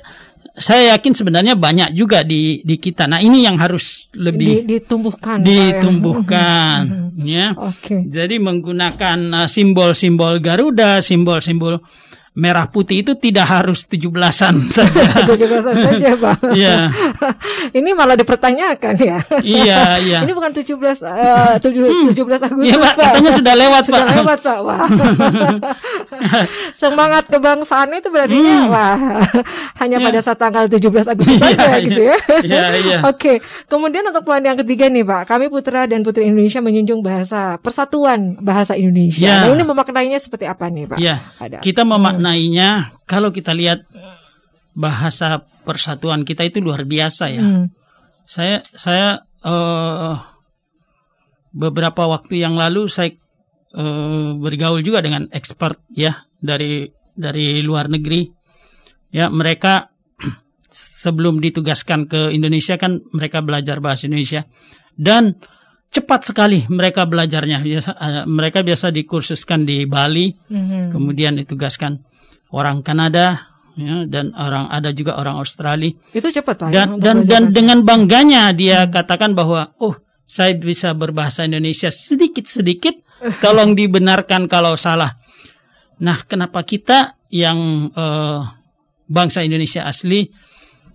saya 0.53 0.93
yakin 0.93 1.17
sebenarnya 1.17 1.57
banyak 1.57 1.97
juga 1.97 2.21
di 2.21 2.61
di 2.61 2.77
kita. 2.77 3.09
Nah, 3.09 3.17
ini 3.17 3.41
yang 3.41 3.57
harus 3.57 4.05
lebih 4.13 4.69
di, 4.69 4.77
ditumbuhkan 4.77 5.41
ditumbuhkan 5.41 7.09
ya. 7.17 7.57
Oke. 7.57 7.73
Okay. 7.81 8.01
Jadi 8.05 8.37
menggunakan 8.37 9.17
uh, 9.33 9.47
simbol-simbol 9.49 10.37
Garuda, 10.45 11.01
simbol-simbol 11.01 11.81
merah 12.33 12.65
putih 12.65 13.05
itu 13.05 13.13
tidak 13.13 13.45
harus 13.45 13.85
tujuh 13.85 14.09
belasan 14.09 14.65
saja. 14.75 15.21
tujuh 15.29 15.45
belasan 15.45 15.77
saja, 15.77 16.17
Pak. 16.17 16.37
Iya. 16.57 16.89
Ini 17.77 17.89
malah 17.93 18.17
dipertanyakan 18.17 18.93
ya. 18.97 19.19
Iya, 19.41 19.81
iya. 20.09 20.19
Ini 20.25 20.33
bukan 20.33 20.51
tujuh 20.61 20.75
belas 20.81 21.05
eh, 21.05 21.61
hmm. 21.61 22.09
tujuh 22.09 22.25
belas 22.25 22.41
Agustus, 22.41 22.73
ya, 22.73 22.77
Pak. 22.81 22.93
Katanya 22.97 23.31
sudah 23.37 23.53
lewat, 23.55 23.81
sudah 23.85 24.01
Pak. 24.01 24.15
lewat, 24.17 24.39
Pak. 24.41 24.57
Wah. 24.65 24.87
Semangat 26.73 27.29
kebangsaan 27.29 27.93
itu 27.93 28.09
berarti 28.09 28.37
hmm. 28.37 28.65
wah 28.69 28.97
hanya 29.77 29.97
ya. 30.01 30.05
pada 30.05 30.19
saat 30.25 30.39
tanggal 30.41 30.65
17 30.65 31.13
Agustus 31.13 31.37
iya, 31.37 31.45
saja 31.53 31.65
ya, 31.69 31.77
gitu 31.85 32.01
ya. 32.01 32.17
Iya, 32.41 32.63
iya. 32.81 32.97
Oke. 33.05 33.45
Kemudian 33.69 34.09
untuk 34.09 34.25
poin 34.25 34.41
yang 34.41 34.57
ketiga 34.57 34.89
nih, 34.89 35.05
Pak. 35.05 35.29
Kami 35.29 35.53
putra 35.53 35.85
dan 35.85 36.01
putri 36.01 36.25
Indonesia 36.25 36.65
menjunjung 36.65 37.05
bahasa 37.05 37.61
persatuan 37.61 38.41
bahasa 38.41 38.73
Indonesia. 38.73 39.21
Ya. 39.29 39.45
Nah, 39.45 39.53
ini 39.53 39.63
memaknainya 39.63 40.17
seperti 40.17 40.49
apa 40.49 40.67
nih, 40.73 40.89
Pak? 40.89 40.97
Iya. 40.97 41.15
Kita 41.61 41.85
memaknai 41.85 42.22
memaknainya 42.23 42.95
kalau 43.03 43.35
kita 43.35 43.51
lihat 43.51 43.83
bahasa 44.73 45.43
persatuan 45.67 46.23
kita 46.23 46.47
itu 46.47 46.63
luar 46.63 46.87
biasa 46.87 47.25
ya. 47.29 47.43
Hmm. 47.43 47.67
Saya 48.23 48.63
saya 48.73 49.19
uh, 49.43 50.15
beberapa 51.51 52.07
waktu 52.07 52.41
yang 52.41 52.55
lalu 52.55 52.87
saya 52.87 53.11
uh, 53.75 54.39
bergaul 54.39 54.79
juga 54.81 55.03
dengan 55.03 55.27
expert 55.35 55.83
ya 55.91 56.23
dari 56.39 56.87
dari 57.13 57.59
luar 57.59 57.91
negeri. 57.91 58.31
Ya, 59.13 59.29
mereka 59.29 59.93
sebelum 60.73 61.37
ditugaskan 61.37 62.09
ke 62.09 62.33
Indonesia 62.33 62.81
kan 62.81 62.97
mereka 63.13 63.45
belajar 63.45 63.77
bahasa 63.77 64.09
Indonesia 64.09 64.49
dan 64.97 65.37
cepat 65.93 66.33
sekali 66.33 66.65
mereka 66.65 67.05
belajarnya. 67.05 67.61
Biasa, 67.61 67.91
uh, 67.93 68.25
mereka 68.25 68.65
biasa 68.65 68.89
dikursuskan 68.89 69.69
di 69.69 69.85
Bali, 69.85 70.33
mm 70.33 70.49
-hmm. 70.49 70.83
kemudian 70.89 71.37
ditugaskan 71.37 72.01
orang 72.53 72.85
Kanada 72.85 73.49
ya 73.73 74.05
dan 74.05 74.31
orang 74.37 74.69
ada 74.69 74.93
juga 74.93 75.17
orang 75.17 75.41
Australia. 75.41 75.89
Itu 76.13 76.29
cepat 76.29 76.55
Pak. 76.55 76.69
Dan 76.69 77.01
dan, 77.01 77.25
dan 77.25 77.49
dengan 77.49 77.81
bangganya 77.81 78.53
dia 78.53 78.85
hmm. 78.85 78.93
katakan 78.93 79.33
bahwa 79.33 79.73
oh 79.81 79.97
saya 80.29 80.55
bisa 80.55 80.93
berbahasa 80.93 81.45
Indonesia 81.49 81.89
sedikit-sedikit 81.89 82.95
tolong 83.43 83.73
dibenarkan 83.73 84.45
kalau 84.45 84.77
salah. 84.77 85.17
Nah, 86.03 86.25
kenapa 86.25 86.65
kita 86.65 87.21
yang 87.33 87.89
uh, 87.93 88.41
bangsa 89.09 89.41
Indonesia 89.45 89.85
asli 89.85 90.25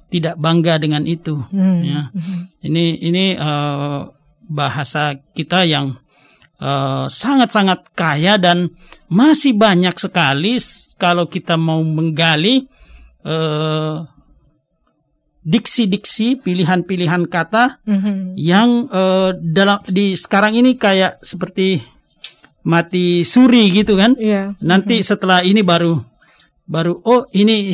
tidak 0.09 0.41
bangga 0.41 0.81
dengan 0.81 1.05
itu 1.05 1.37
hmm. 1.37 1.81
ya. 1.85 2.01
Ini 2.65 2.85
ini 3.05 3.25
uh, 3.37 4.09
bahasa 4.49 5.13
kita 5.37 5.69
yang 5.69 5.93
sangat-sangat 7.07 7.87
uh, 7.87 7.91
kaya 7.95 8.35
dan 8.35 8.75
masih 9.07 9.55
banyak 9.55 9.95
sekali 9.95 10.59
kalau 10.99 11.31
kita 11.31 11.55
mau 11.55 11.81
menggali 11.81 12.67
uh, 13.23 14.05
diksi-diksi 15.49 16.45
pilihan-pilihan 16.45 17.25
kata 17.25 17.81
mm-hmm. 17.89 18.37
yang 18.37 18.91
uh, 18.93 19.33
dalam 19.39 19.81
di 19.89 20.13
sekarang 20.13 20.59
ini 20.59 20.77
kayak 20.77 21.25
seperti 21.25 21.81
mati 22.69 23.25
suri 23.25 23.73
gitu 23.73 23.97
kan. 23.97 24.13
Yeah. 24.21 24.59
Nanti 24.61 25.01
mm-hmm. 25.01 25.09
setelah 25.09 25.41
ini 25.41 25.65
baru 25.65 25.97
baru 26.69 27.01
oh 27.01 27.25
ini 27.33 27.73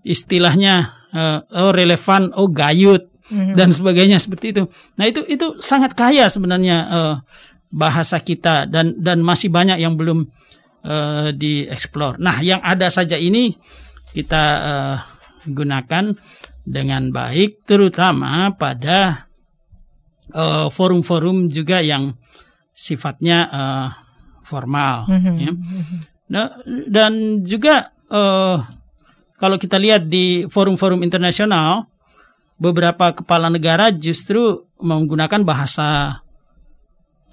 istilahnya 0.00 0.96
uh, 1.12 1.38
oh 1.60 1.76
relevan 1.76 2.32
oh 2.32 2.48
gayut 2.48 3.12
mm-hmm. 3.28 3.52
dan 3.52 3.68
sebagainya 3.76 4.16
seperti 4.16 4.56
itu. 4.56 4.64
Nah 4.96 5.04
itu 5.04 5.20
itu 5.28 5.60
sangat 5.60 5.92
kaya 5.92 6.32
sebenarnya 6.32 6.76
uh, 6.88 7.14
bahasa 7.68 8.16
kita 8.24 8.64
dan 8.64 8.96
dan 8.96 9.20
masih 9.20 9.52
banyak 9.52 9.76
yang 9.76 10.00
belum 10.00 10.24
uh, 10.84 11.30
dieksplor. 11.32 12.18
Nah, 12.20 12.42
yang 12.42 12.62
ada 12.62 12.90
saja 12.92 13.16
ini 13.18 13.54
kita 14.12 14.44
uh, 14.58 14.96
gunakan 15.48 16.14
dengan 16.68 17.02
baik, 17.08 17.64
terutama 17.64 18.52
pada 18.52 19.30
forum-forum 20.68 21.48
uh, 21.48 21.50
juga 21.50 21.80
yang 21.80 22.12
sifatnya 22.76 23.38
uh, 23.48 23.88
formal. 24.44 25.08
Mm 25.08 25.18
-hmm. 25.18 25.36
ya. 25.40 25.52
Nah, 26.28 26.46
dan 26.84 27.40
juga 27.40 27.96
uh, 28.12 28.60
kalau 29.40 29.56
kita 29.56 29.80
lihat 29.80 30.10
di 30.10 30.44
forum-forum 30.50 31.00
internasional, 31.00 31.88
beberapa 32.58 33.14
kepala 33.14 33.48
negara 33.48 33.94
justru 33.94 34.66
menggunakan 34.82 35.46
bahasa 35.46 36.20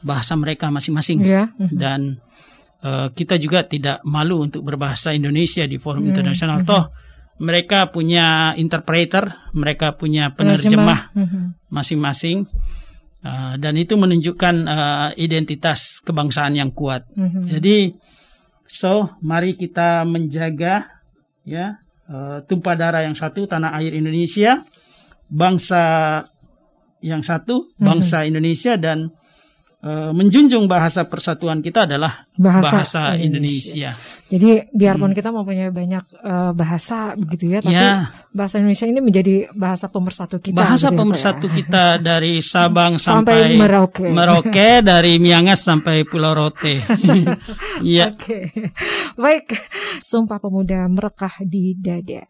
bahasa 0.05 0.37
mereka 0.37 0.69
masing-masing 0.69 1.25
yeah. 1.25 1.49
Mhm. 1.57 1.75
dan 1.81 1.99
uh, 2.85 3.07
kita 3.11 3.41
juga 3.41 3.65
tidak 3.65 4.05
malu 4.05 4.45
untuk 4.45 4.61
berbahasa 4.61 5.11
Indonesia 5.17 5.65
di 5.65 5.81
forum 5.81 6.05
mm. 6.05 6.11
internasional 6.13 6.61
mm 6.61 6.65
-hmm. 6.69 6.71
toh 6.71 6.85
mereka 7.35 7.91
punya 7.91 8.55
interpreter 8.55 9.51
mereka 9.51 9.91
punya 9.99 10.31
penerjemah 10.31 11.11
mhm. 11.11 11.67
masing-masing 11.67 12.47
uh, 13.27 13.59
dan 13.59 13.75
itu 13.75 13.99
menunjukkan 13.99 14.55
uh, 14.63 15.09
identitas 15.19 15.99
kebangsaan 15.99 16.55
yang 16.55 16.71
kuat 16.71 17.03
mm 17.11 17.27
-hmm. 17.27 17.43
jadi 17.43 17.91
so 18.71 19.11
mari 19.19 19.59
kita 19.59 20.07
menjaga 20.07 21.03
ya 21.43 21.75
uh, 22.07 22.39
tumpah 22.47 22.75
darah 22.79 23.03
yang 23.03 23.19
satu 23.19 23.51
tanah 23.51 23.75
air 23.83 23.91
Indonesia 23.99 24.63
bangsa 25.27 25.83
yang 27.03 27.19
satu 27.19 27.75
bangsa 27.75 28.21
mm 28.21 28.23
-hmm. 28.23 28.31
Indonesia 28.31 28.73
dan 28.79 29.11
Eh, 29.11 29.24
menjunjung 29.85 30.65
bahasa 30.65 31.05
persatuan 31.05 31.61
kita 31.61 31.85
adalah 31.85 32.25
bahasa, 32.35 32.81
bahasa 32.81 33.01
Indonesia. 33.17 33.35
Indonesia. 33.45 33.91
Jadi 34.25 34.73
biarpun 34.73 35.13
hmm. 35.13 35.17
kita 35.21 35.29
mempunyai 35.29 35.69
banyak 35.69 36.05
uh, 36.25 36.51
bahasa 36.57 37.13
begitu 37.13 37.53
ya, 37.53 37.59
tapi 37.61 37.77
ya. 37.77 38.09
bahasa 38.33 38.57
Indonesia 38.57 38.89
ini 38.89 38.97
menjadi 38.97 39.35
bahasa 39.53 39.85
pemersatu 39.85 40.41
kita. 40.41 40.57
Bahasa 40.65 40.89
gitu 40.89 40.97
pemersatu 40.97 41.45
ya. 41.45 41.53
kita 41.61 41.85
dari 42.01 42.41
Sabang 42.41 42.97
sampai, 42.97 43.53
sampai 43.53 43.61
Merauke. 43.61 44.07
Merauke 44.09 44.69
dari 44.81 45.21
Miangas 45.21 45.61
sampai 45.61 46.09
Pulau 46.09 46.33
Rote. 46.33 46.81
ya. 47.85 48.09
Oke. 48.09 48.49
Baik, 49.13 49.53
Sumpah 50.01 50.41
Pemuda 50.41 50.89
merekah 50.89 51.45
di 51.45 51.77
dada. 51.77 52.25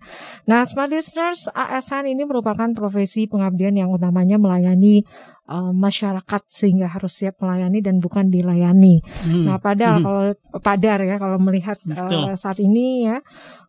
Nah, 0.51 0.67
smart 0.67 0.91
listeners, 0.91 1.47
ASN 1.47 2.11
ini 2.11 2.27
merupakan 2.27 2.67
profesi 2.75 3.25
pengabdian 3.31 3.71
yang 3.71 3.87
utamanya 3.87 4.35
melayani 4.35 5.07
uh, 5.49 5.71
masyarakat 5.73 6.41
sehingga 6.49 6.89
harus 6.89 7.21
siap 7.21 7.41
melayani 7.41 7.81
dan 7.81 8.01
bukan 8.01 8.29
dilayani. 8.29 9.01
Hmm. 9.21 9.45
Nah, 9.45 9.57
padahal 9.61 9.97
hmm. 10.01 10.05
kalau 10.05 10.23
padar 10.61 10.99
ya 11.05 11.15
kalau 11.21 11.37
melihat 11.37 11.77
uh, 11.93 12.33
saat 12.33 12.57
ini 12.61 13.09
ya 13.09 13.21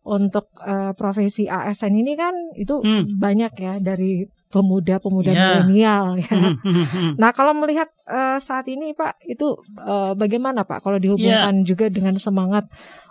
untuk 0.07 0.49
uh, 0.63 0.95
profesi 0.97 1.45
ASN 1.45 1.93
ini 1.93 2.13
kan 2.17 2.33
itu 2.57 2.81
hmm. 2.81 3.19
banyak 3.19 3.53
ya 3.57 3.73
dari 3.77 4.25
pemuda-pemuda 4.47 5.31
yeah. 5.31 5.43
milenial 5.59 6.05
ya. 6.17 6.31
Hmm, 6.33 6.55
hmm, 6.63 6.85
hmm, 6.87 7.11
nah, 7.19 7.31
kalau 7.35 7.51
melihat 7.53 7.91
uh, 8.07 8.39
saat 8.39 8.65
ini 8.71 8.95
Pak 8.95 9.21
itu 9.27 9.59
uh, 9.83 10.15
bagaimana 10.15 10.63
Pak 10.63 10.81
kalau 10.81 10.97
dihubungkan 10.97 11.61
yeah. 11.61 11.67
juga 11.67 11.91
dengan 11.91 12.15
semangat 12.17 12.65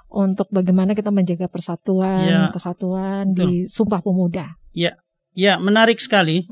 untuk 0.07 0.49
bagaimana 0.49 0.97
kita 0.97 1.13
menjaga 1.13 1.51
persatuan, 1.51 2.25
yeah. 2.25 2.49
kesatuan 2.49 3.37
Tuh. 3.37 3.45
di 3.45 3.49
Sumpah 3.69 4.01
Pemuda. 4.01 4.57
Ya, 4.73 4.97
ya 5.37 5.61
menarik 5.61 6.01
sekali 6.01 6.49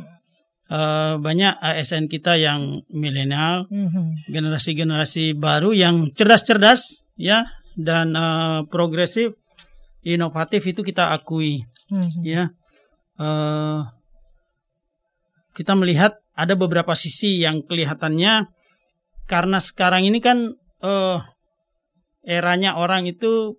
uh, 0.70 1.20
banyak 1.20 1.54
ASN 1.60 2.08
kita 2.08 2.38
yang 2.40 2.84
milenial, 2.88 3.68
mm-hmm. 3.68 4.30
generasi-generasi 4.30 5.36
baru 5.36 5.74
yang 5.76 6.12
cerdas-cerdas 6.14 7.04
ya 7.18 7.44
dan 7.76 8.14
uh, 8.14 8.64
progresif, 8.70 9.34
inovatif 10.06 10.64
itu 10.64 10.80
kita 10.80 11.10
akui 11.12 11.64
mm-hmm. 11.90 12.22
ya. 12.24 12.44
Uh, 13.14 13.86
kita 15.54 15.78
melihat 15.78 16.18
ada 16.34 16.58
beberapa 16.58 16.98
sisi 16.98 17.38
yang 17.38 17.62
kelihatannya 17.62 18.50
karena 19.30 19.58
sekarang 19.62 20.02
ini 20.02 20.18
kan 20.18 20.50
uh, 20.82 21.18
eranya 22.26 22.74
orang 22.74 23.06
itu 23.06 23.54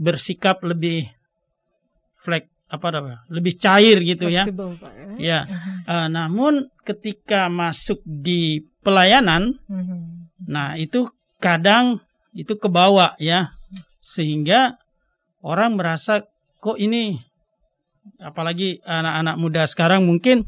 bersikap 0.00 0.62
lebih 0.64 1.04
flek 2.16 2.48
apa 2.68 2.86
apa 2.92 3.14
lebih 3.32 3.56
cair 3.56 4.00
gitu 4.04 4.28
ya. 4.28 4.44
Pak, 4.44 4.92
ya. 5.16 5.16
ya. 5.18 5.40
Uh, 5.88 6.04
namun 6.12 6.68
ketika 6.84 7.48
masuk 7.48 8.04
di 8.04 8.60
pelayanan, 8.84 9.56
uh-huh. 9.72 10.28
nah 10.44 10.76
itu 10.76 11.08
kadang 11.40 12.04
itu 12.36 12.60
kebawa 12.60 13.16
ya, 13.16 13.56
sehingga 14.04 14.76
orang 15.40 15.80
merasa 15.80 16.28
kok 16.60 16.76
ini, 16.76 17.16
apalagi 18.20 18.84
anak-anak 18.84 19.36
muda 19.40 19.62
sekarang 19.64 20.04
mungkin 20.04 20.44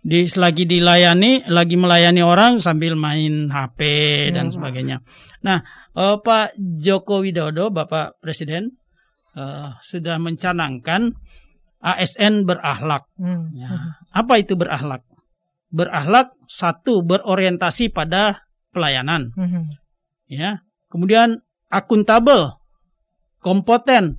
di 0.00 0.24
lagi 0.40 0.64
dilayani, 0.64 1.44
lagi 1.52 1.76
melayani 1.76 2.24
orang 2.24 2.64
sambil 2.64 2.96
main 2.96 3.52
HP 3.52 3.78
ya, 3.84 4.40
dan 4.40 4.48
sebagainya. 4.48 5.04
Nah, 5.44 5.60
uh, 6.00 6.16
Pak 6.16 6.56
Joko 6.56 7.20
Widodo, 7.20 7.68
Bapak 7.68 8.24
Presiden, 8.24 8.72
uh, 9.36 9.76
sudah 9.84 10.16
mencanangkan 10.16 11.12
ASN 11.78 12.42
berakhlak. 12.42 13.06
Hmm. 13.14 13.54
Ya. 13.54 13.98
Apa 14.10 14.42
itu 14.42 14.58
berakhlak? 14.58 15.06
Berakhlak 15.70 16.34
satu 16.50 17.06
berorientasi 17.06 17.94
pada 17.94 18.46
pelayanan. 18.74 19.30
Hmm. 19.34 19.70
Ya. 20.26 20.66
Kemudian 20.88 21.44
akuntabel, 21.70 22.56
kompeten, 23.38 24.18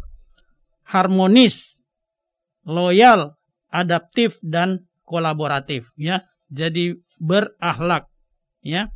harmonis, 0.86 1.82
loyal, 2.64 3.36
adaptif 3.70 4.38
dan 4.46 4.88
kolaboratif 5.04 5.90
ya. 5.98 6.24
Jadi 6.50 6.98
berakhlak 7.22 8.10
ya. 8.66 8.90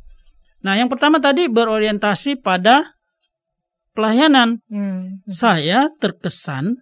Nah, 0.64 0.74
yang 0.80 0.88
pertama 0.88 1.20
tadi 1.20 1.46
berorientasi 1.46 2.40
pada 2.40 2.96
pelayanan. 3.92 4.64
Hmm. 4.66 5.20
Saya 5.28 5.92
terkesan 6.00 6.80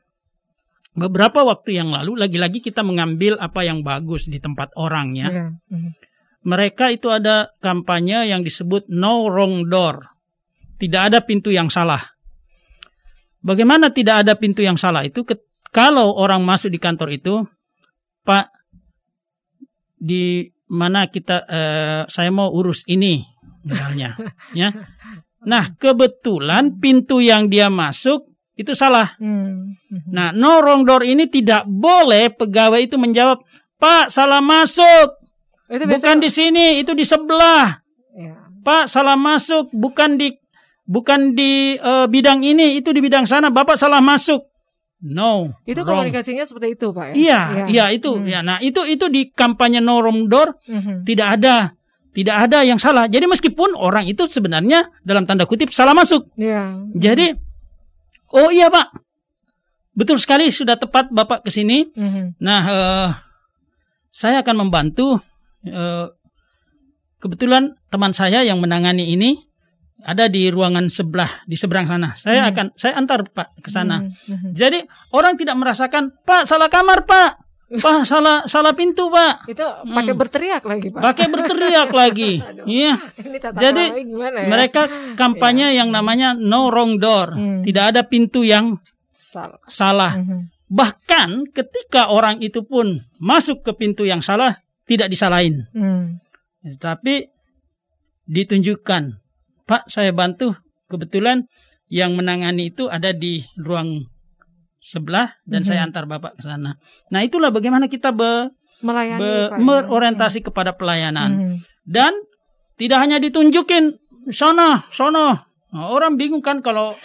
beberapa 0.92 1.44
waktu 1.44 1.80
yang 1.80 1.88
lalu 1.92 2.16
lagi-lagi 2.16 2.60
kita 2.60 2.84
mengambil 2.84 3.40
apa 3.40 3.64
yang 3.64 3.80
bagus 3.80 4.28
di 4.28 4.38
tempat 4.38 4.72
orang 4.76 5.16
ya. 5.16 5.28
Yeah. 5.28 5.50
Mm. 5.72 5.92
Mereka 6.42 6.90
itu 6.90 7.06
ada 7.06 7.54
kampanye 7.62 8.26
yang 8.26 8.42
disebut 8.42 8.90
no 8.90 9.30
wrong 9.30 9.70
door. 9.70 10.10
Tidak 10.76 11.02
ada 11.12 11.22
pintu 11.22 11.54
yang 11.54 11.70
salah. 11.70 12.02
Bagaimana 13.42 13.94
tidak 13.94 14.26
ada 14.26 14.34
pintu 14.34 14.62
yang 14.62 14.74
salah 14.74 15.06
itu 15.06 15.22
kalau 15.70 16.14
orang 16.18 16.42
masuk 16.42 16.74
di 16.74 16.82
kantor 16.82 17.14
itu, 17.14 17.34
Pak 18.26 18.50
di 20.02 20.50
mana 20.66 21.06
kita 21.06 21.46
uh, 21.46 22.02
saya 22.10 22.30
mau 22.34 22.50
urus 22.50 22.82
ini 22.90 23.22
misalnya 23.62 24.18
ya. 24.50 24.74
Nah, 25.42 25.74
kebetulan 25.74 26.78
pintu 26.78 27.18
yang 27.18 27.50
dia 27.50 27.66
masuk 27.66 28.31
itu 28.62 28.72
salah. 28.72 29.18
Hmm. 29.18 29.74
Nah, 30.08 30.30
no 30.30 30.62
wrong 30.62 30.86
door 30.86 31.02
ini 31.02 31.26
tidak 31.26 31.66
boleh 31.66 32.30
pegawai 32.32 32.80
itu 32.80 32.96
menjawab, 32.96 33.42
Pak 33.76 34.14
salah 34.14 34.38
masuk, 34.38 35.18
itu 35.72 35.84
bukan 35.88 36.16
di 36.22 36.30
sini, 36.30 36.66
itu 36.78 36.92
di 36.94 37.02
sebelah. 37.02 37.82
Ya. 38.14 38.34
Pak 38.62 38.86
salah 38.86 39.18
masuk, 39.18 39.74
bukan 39.74 40.20
di 40.20 40.30
bukan 40.86 41.32
di 41.32 41.80
uh, 41.80 42.06
bidang 42.06 42.44
ini, 42.44 42.78
itu 42.78 42.92
di 42.94 43.00
bidang 43.00 43.24
sana. 43.24 43.48
Bapak 43.48 43.74
salah 43.74 43.98
masuk. 43.98 44.52
No. 45.02 45.58
Itu 45.66 45.82
wrong. 45.82 46.06
komunikasinya 46.06 46.46
seperti 46.46 46.78
itu, 46.78 46.94
Pak. 46.94 47.10
Ya? 47.10 47.14
Iya, 47.18 47.40
ya. 47.42 47.64
iya 47.66 47.84
itu. 47.90 48.14
Hmm. 48.14 48.28
Ya, 48.28 48.40
nah 48.44 48.62
itu 48.62 48.86
itu 48.86 49.10
di 49.10 49.34
kampanye 49.34 49.82
no 49.82 49.98
wrong 49.98 50.30
door 50.30 50.62
hmm. 50.62 51.02
tidak 51.02 51.40
ada 51.40 51.74
tidak 52.12 52.36
ada 52.36 52.62
yang 52.62 52.76
salah. 52.76 53.08
Jadi 53.08 53.24
meskipun 53.24 53.72
orang 53.72 54.04
itu 54.06 54.28
sebenarnya 54.28 54.92
dalam 55.02 55.24
tanda 55.24 55.48
kutip 55.48 55.72
salah 55.72 55.96
masuk. 55.96 56.28
Ya. 56.36 56.76
Jadi 56.92 57.34
Oh 58.32 58.48
iya 58.48 58.72
Pak, 58.72 58.96
betul 59.92 60.16
sekali 60.16 60.48
sudah 60.48 60.80
tepat 60.80 61.12
Bapak 61.12 61.44
ke 61.44 61.50
sini. 61.52 61.84
Mm-hmm. 61.92 62.26
Nah, 62.40 62.62
uh, 62.64 63.10
saya 64.08 64.40
akan 64.40 64.68
membantu. 64.68 65.20
Uh, 65.62 66.10
kebetulan 67.22 67.78
teman 67.86 68.10
saya 68.10 68.42
yang 68.42 68.58
menangani 68.58 69.14
ini 69.14 69.38
ada 70.02 70.26
di 70.26 70.50
ruangan 70.50 70.90
sebelah 70.90 71.46
di 71.46 71.54
seberang 71.54 71.86
sana. 71.86 72.18
Saya 72.18 72.42
hmm. 72.42 72.50
akan 72.50 72.66
saya 72.74 72.98
antar 72.98 73.22
Pak 73.30 73.62
ke 73.62 73.70
sana. 73.70 74.02
Hmm. 74.02 74.10
Hmm. 74.26 74.50
Jadi 74.50 74.82
orang 75.14 75.38
tidak 75.38 75.54
merasakan 75.54 76.10
Pak 76.26 76.50
salah 76.50 76.66
kamar 76.66 77.06
Pak. 77.06 77.30
Pak 77.72 78.04
salah 78.04 78.44
salah 78.44 78.76
pintu 78.76 79.08
pak. 79.08 79.48
Itu 79.48 79.64
pakai 79.64 80.12
hmm. 80.12 80.20
berteriak 80.20 80.62
lagi 80.68 80.88
pak. 80.92 81.00
Pakai 81.00 81.26
berteriak 81.32 81.90
lagi. 82.04 82.32
Iya. 82.68 82.94
Jadi 83.56 83.84
ya? 84.12 84.44
mereka 84.44 84.82
kampanye 85.16 85.72
ya. 85.72 85.84
yang 85.84 85.88
namanya 85.88 86.36
no 86.36 86.68
wrong 86.68 87.00
door. 87.00 87.32
Hmm. 87.32 87.64
Tidak 87.64 87.84
ada 87.96 88.04
pintu 88.04 88.44
yang 88.44 88.76
salah. 89.14 89.60
salah. 89.70 90.12
Hmm. 90.20 90.52
Bahkan 90.68 91.52
ketika 91.52 92.12
orang 92.12 92.44
itu 92.44 92.60
pun 92.64 93.00
masuk 93.16 93.64
ke 93.64 93.72
pintu 93.72 94.04
yang 94.04 94.20
salah 94.20 94.60
tidak 94.84 95.08
disalahin. 95.08 95.64
Hmm. 95.72 96.20
Tapi 96.76 97.24
ditunjukkan, 98.28 99.02
Pak 99.64 99.88
saya 99.88 100.12
bantu. 100.12 100.54
Kebetulan 100.92 101.48
yang 101.88 102.12
menangani 102.20 102.68
itu 102.68 102.84
ada 102.88 103.16
di 103.16 103.40
ruang 103.56 104.11
sebelah 104.82 105.38
dan 105.46 105.62
mm 105.62 105.64
-hmm. 105.64 105.68
saya 105.70 105.80
antar 105.86 106.04
Bapak 106.10 106.34
ke 106.34 106.42
sana. 106.42 106.74
Nah, 107.14 107.20
itulah 107.22 107.54
bagaimana 107.54 107.86
kita 107.86 108.10
be, 108.10 108.50
melayani 108.82 109.22
be, 109.22 109.32
berorientasi 109.62 110.42
ya. 110.42 110.46
kepada 110.50 110.74
pelayanan. 110.74 111.30
Mm 111.30 111.38
-hmm. 111.38 111.56
Dan 111.86 112.12
tidak 112.74 112.98
hanya 112.98 113.22
ditunjukin 113.22 113.94
sana, 114.34 114.90
sana. 114.90 115.46
Nah, 115.70 115.86
orang 115.86 116.18
bingung 116.18 116.42
kan 116.42 116.60
kalau 116.66 116.98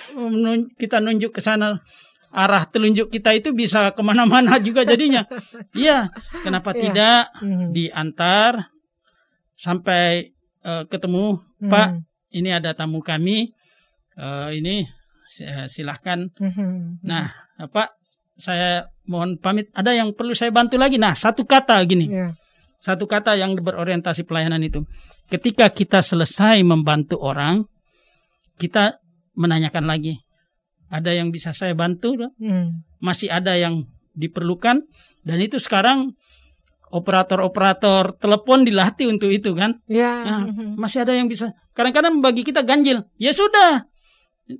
kita 0.75 0.97
nunjuk 0.97 1.37
ke 1.37 1.41
sana 1.45 1.85
arah 2.27 2.67
telunjuk 2.67 3.07
kita 3.07 3.31
itu 3.31 3.55
bisa 3.55 3.93
ke 3.93 4.01
mana-mana 4.01 4.57
juga 4.67 4.81
jadinya. 4.83 5.23
Iya, 5.71 6.09
kenapa 6.41 6.73
yeah. 6.73 6.81
tidak 6.81 7.21
mm 7.39 7.45
-hmm. 7.45 7.67
diantar 7.71 8.51
sampai 9.53 10.33
uh, 10.65 10.83
ketemu 10.89 11.39
mm 11.39 11.61
-hmm. 11.61 11.71
Pak? 11.71 11.87
Ini 12.27 12.49
ada 12.57 12.73
tamu 12.73 13.05
kami. 13.05 13.53
Uh, 14.17 14.49
ini 14.49 14.83
silahkan. 15.69 16.27
Mm 16.41 16.51
-hmm. 16.51 16.73
Nah, 17.05 17.46
Pak, 17.65 17.97
saya 18.37 18.85
mohon 19.09 19.41
pamit. 19.41 19.73
Ada 19.73 19.97
yang 19.97 20.13
perlu 20.13 20.37
saya 20.37 20.53
bantu 20.53 20.77
lagi. 20.77 21.01
Nah, 21.01 21.17
satu 21.17 21.41
kata 21.41 21.81
gini. 21.89 22.05
Yeah. 22.05 22.37
Satu 22.77 23.09
kata 23.09 23.33
yang 23.33 23.57
berorientasi 23.57 24.21
pelayanan 24.29 24.61
itu. 24.61 24.85
Ketika 25.27 25.73
kita 25.73 26.05
selesai 26.05 26.61
membantu 26.61 27.17
orang, 27.17 27.65
kita 28.61 29.01
menanyakan 29.33 29.89
lagi. 29.89 30.21
Ada 30.87 31.17
yang 31.17 31.33
bisa 31.33 31.51
saya 31.51 31.73
bantu? 31.73 32.15
Hmm. 32.37 32.85
Masih 33.01 33.27
ada 33.33 33.57
yang 33.57 33.89
diperlukan? 34.13 34.85
Dan 35.25 35.37
itu 35.41 35.57
sekarang 35.57 36.15
operator-operator 36.87 38.15
telepon 38.21 38.63
dilatih 38.63 39.11
untuk 39.11 39.33
itu 39.33 39.51
kan? 39.57 39.81
Ya. 39.89 40.23
Nah, 40.23 40.41
hmm. 40.53 40.79
masih 40.79 41.03
ada 41.03 41.17
yang 41.17 41.27
bisa. 41.27 41.51
Kadang-kadang 41.75 42.23
bagi 42.23 42.47
kita 42.47 42.63
ganjil. 42.63 43.03
Ya 43.19 43.35
sudah, 43.35 43.89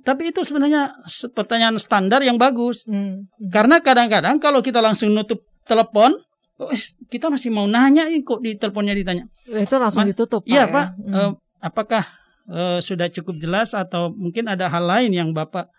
tapi 0.04 0.28
itu 0.28 0.44
sebenarnya 0.44 1.00
pertanyaan 1.32 1.80
standar 1.80 2.20
yang 2.20 2.36
bagus. 2.36 2.84
Hmm. 2.84 3.32
Karena 3.48 3.80
kadang-kadang 3.80 4.36
kalau 4.36 4.60
kita 4.60 4.84
langsung 4.84 5.16
nutup 5.16 5.40
telepon, 5.64 6.12
oh, 6.60 6.72
kita 7.08 7.32
masih 7.32 7.48
mau 7.48 7.64
nanya 7.64 8.04
kok 8.20 8.44
di 8.44 8.60
teleponnya 8.60 8.92
ditanya. 8.92 9.24
Itu 9.48 9.80
langsung 9.80 10.04
Man, 10.04 10.12
ditutup. 10.12 10.44
Iya, 10.44 10.68
Pak. 10.68 10.86
Ya? 10.92 10.92
Hmm. 10.92 11.12
Uh, 11.16 11.32
apakah 11.64 12.04
uh, 12.52 12.78
sudah 12.84 13.08
cukup 13.08 13.40
jelas 13.40 13.72
atau 13.72 14.12
mungkin 14.12 14.52
ada 14.52 14.68
hal 14.68 14.84
lain 14.84 15.10
yang 15.16 15.30
Bapak 15.32 15.72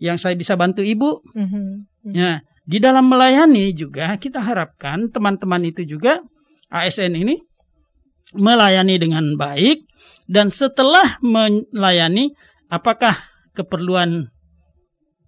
yang 0.00 0.16
saya 0.16 0.32
bisa 0.32 0.56
bantu 0.56 0.80
Ibu? 0.80 1.10
Hmm. 1.36 1.48
Hmm. 2.00 2.12
Ya, 2.16 2.40
di 2.64 2.80
dalam 2.80 3.12
melayani 3.12 3.76
juga 3.76 4.16
kita 4.16 4.40
harapkan 4.40 5.12
teman-teman 5.12 5.68
itu 5.68 5.84
juga 5.84 6.24
ASN 6.72 7.12
ini 7.12 7.36
melayani 8.32 8.96
dengan 8.96 9.36
baik 9.36 9.84
dan 10.30 10.48
setelah 10.54 11.18
melayani 11.20 12.30
apakah 12.70 13.29
keperluan 13.60 14.32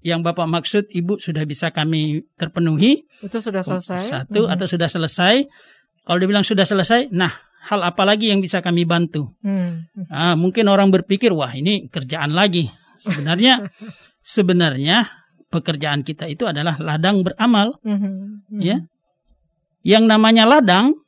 yang 0.02 0.20
Bapak 0.26 0.50
maksud 0.50 0.90
Ibu 0.90 1.22
sudah 1.22 1.46
bisa 1.46 1.70
kami 1.70 2.26
terpenuhi. 2.34 3.06
Itu 3.22 3.38
sudah 3.38 3.62
selesai. 3.62 4.02
Satu 4.10 4.46
hmm. 4.46 4.52
atau 4.52 4.66
sudah 4.66 4.90
selesai. 4.90 5.34
Kalau 6.02 6.18
dibilang 6.18 6.42
sudah 6.42 6.66
selesai, 6.66 7.14
nah 7.14 7.30
hal 7.70 7.80
apa 7.86 8.02
lagi 8.02 8.34
yang 8.34 8.42
bisa 8.42 8.58
kami 8.58 8.82
bantu? 8.82 9.30
Hmm. 9.46 9.86
Nah, 9.94 10.34
mungkin 10.34 10.66
orang 10.66 10.90
berpikir 10.90 11.30
wah 11.30 11.54
ini 11.54 11.86
kerjaan 11.86 12.34
lagi. 12.34 12.66
Sebenarnya 12.98 13.70
sebenarnya 14.34 15.06
pekerjaan 15.54 16.02
kita 16.02 16.26
itu 16.26 16.50
adalah 16.50 16.74
ladang 16.82 17.22
beramal. 17.22 17.78
Hmm. 17.86 18.42
Hmm. 18.50 18.58
Ya. 18.58 18.82
Yang 19.86 20.04
namanya 20.10 20.50
ladang 20.50 20.98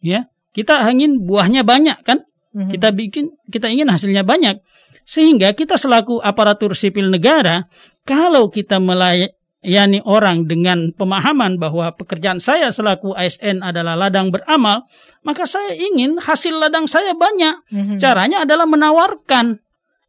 ya, 0.00 0.32
kita 0.56 0.80
ingin 0.88 1.28
buahnya 1.28 1.60
banyak 1.60 2.00
kan? 2.00 2.24
Hmm. 2.56 2.72
Kita 2.72 2.88
bikin 2.92 3.36
kita 3.52 3.68
ingin 3.68 3.92
hasilnya 3.92 4.24
banyak. 4.24 4.60
Sehingga 5.02 5.52
kita 5.52 5.74
selaku 5.74 6.22
aparatur 6.22 6.78
sipil 6.78 7.10
negara, 7.10 7.66
kalau 8.06 8.50
kita 8.50 8.78
melayani 8.78 10.02
orang 10.06 10.46
dengan 10.46 10.94
pemahaman 10.94 11.58
bahwa 11.58 11.94
pekerjaan 11.94 12.38
saya 12.38 12.70
selaku 12.70 13.14
ASN 13.14 13.62
adalah 13.62 13.98
ladang 13.98 14.30
beramal, 14.30 14.86
maka 15.26 15.46
saya 15.46 15.74
ingin 15.74 16.18
hasil 16.22 16.54
ladang 16.58 16.86
saya 16.86 17.14
banyak. 17.14 17.66
Mm-hmm. 17.70 17.98
Caranya 17.98 18.46
adalah 18.46 18.66
menawarkan 18.66 19.58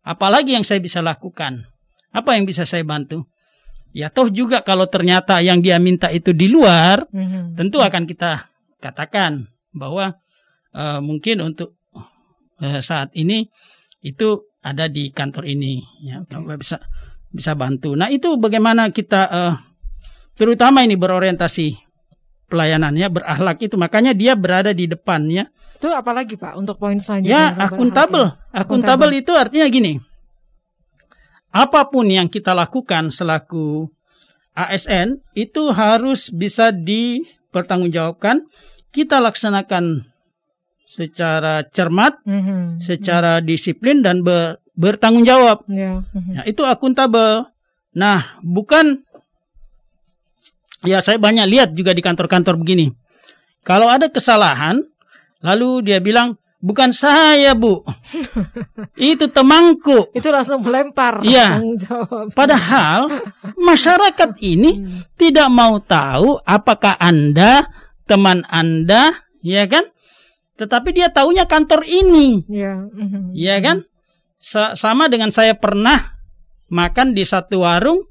apalagi 0.05 0.53
yang 0.53 0.65
saya 0.65 0.81
bisa 0.81 1.01
lakukan. 1.01 1.65
Apa 2.13 2.37
yang 2.37 2.45
bisa 2.45 2.65
saya 2.69 2.85
bantu? 2.85 3.25
Ya 3.93 4.09
toh 4.09 4.29
juga 4.29 4.65
kalau 4.65 4.89
ternyata 4.89 5.37
yang 5.41 5.61
dia 5.61 5.77
minta 5.77 6.09
itu 6.09 6.33
di 6.33 6.49
luar, 6.49 7.05
mm-hmm. 7.09 7.57
tentu 7.57 7.77
akan 7.81 8.09
kita 8.09 8.49
katakan 8.81 9.49
bahwa 9.73 10.17
uh, 10.73 10.99
mungkin 11.01 11.41
untuk 11.41 11.77
uh, 12.61 12.81
saat 12.81 13.13
ini 13.13 13.49
itu 14.03 14.52
ada 14.63 14.87
di 14.87 15.11
kantor 15.11 15.43
ini 15.45 15.83
ya 16.01 16.23
okay. 16.23 16.55
bisa 16.55 16.79
bisa 17.33 17.51
bantu. 17.57 17.97
Nah 17.99 18.07
itu 18.07 18.39
bagaimana 18.39 18.87
kita 18.93 19.21
uh, 19.27 19.53
terutama 20.39 20.87
ini 20.87 20.95
berorientasi 20.95 21.75
pelayanannya 22.47 23.09
berakhlak 23.09 23.57
itu 23.65 23.75
makanya 23.75 24.13
dia 24.15 24.37
berada 24.37 24.71
di 24.71 24.85
depannya. 24.85 25.49
Itu 25.81 25.91
apalagi 25.91 26.39
Pak 26.39 26.53
untuk 26.55 26.79
poin 26.79 26.95
selanjutnya? 27.01 27.33
Ya 27.33 27.43
akuntabel. 27.57 28.37
Akuntabel 28.53 29.19
itu 29.19 29.33
artinya 29.35 29.67
gini. 29.67 29.99
Apa 31.53 31.89
pun 31.89 32.07
yang 32.09 32.29
kita 32.29 32.53
lakukan 32.53 33.09
selaku 33.09 33.89
ASN 34.53 35.21
itu 35.33 35.73
harus 35.73 36.29
bisa 36.29 36.69
dipertanggungjawabkan. 36.69 38.45
Kita 38.93 39.17
laksanakan 39.17 40.12
secara 40.93 41.65
cermat, 41.73 42.21
mm-hmm. 42.21 42.77
secara 42.77 43.41
disiplin 43.41 44.05
dan 44.05 44.21
ber, 44.21 44.61
bertanggung 44.77 45.25
jawab. 45.25 45.65
Yeah. 45.65 46.05
Mm-hmm. 46.13 46.33
Nah, 46.37 46.43
itu 46.45 46.61
akuntabel. 46.61 47.49
Nah, 47.97 48.37
bukan 48.45 49.01
ya 50.85 51.01
saya 51.01 51.17
banyak 51.17 51.49
lihat 51.49 51.69
juga 51.73 51.97
di 51.97 52.05
kantor-kantor 52.05 52.61
begini. 52.61 52.93
Kalau 53.65 53.89
ada 53.89 54.11
kesalahan, 54.11 54.85
lalu 55.41 55.87
dia 55.87 55.97
bilang 56.03 56.37
bukan 56.61 56.93
saya 56.93 57.57
bu, 57.57 57.81
itu 58.99 59.25
temanku. 59.33 60.13
Itu 60.13 60.29
langsung 60.29 60.61
melempar. 60.61 61.25
Iya. 61.25 61.57
Padahal 62.37 63.09
masyarakat 63.57 64.29
ini 64.45 64.71
hmm. 64.77 65.17
tidak 65.17 65.49
mau 65.49 65.81
tahu 65.81 66.37
apakah 66.43 66.99
anda 67.01 67.65
teman 68.03 68.43
anda, 68.51 69.15
ya 69.41 69.65
kan? 69.65 69.92
Tetapi 70.53 70.89
dia 70.93 71.09
taunya 71.09 71.49
kantor 71.49 71.81
ini. 71.85 72.45
Iya. 72.45 72.87
Iya 73.33 73.55
kan? 73.61 73.77
Sa 74.37 74.77
sama 74.77 75.09
dengan 75.09 75.33
saya 75.33 75.57
pernah 75.57 76.13
makan 76.69 77.17
di 77.17 77.25
satu 77.25 77.63
warung, 77.65 78.05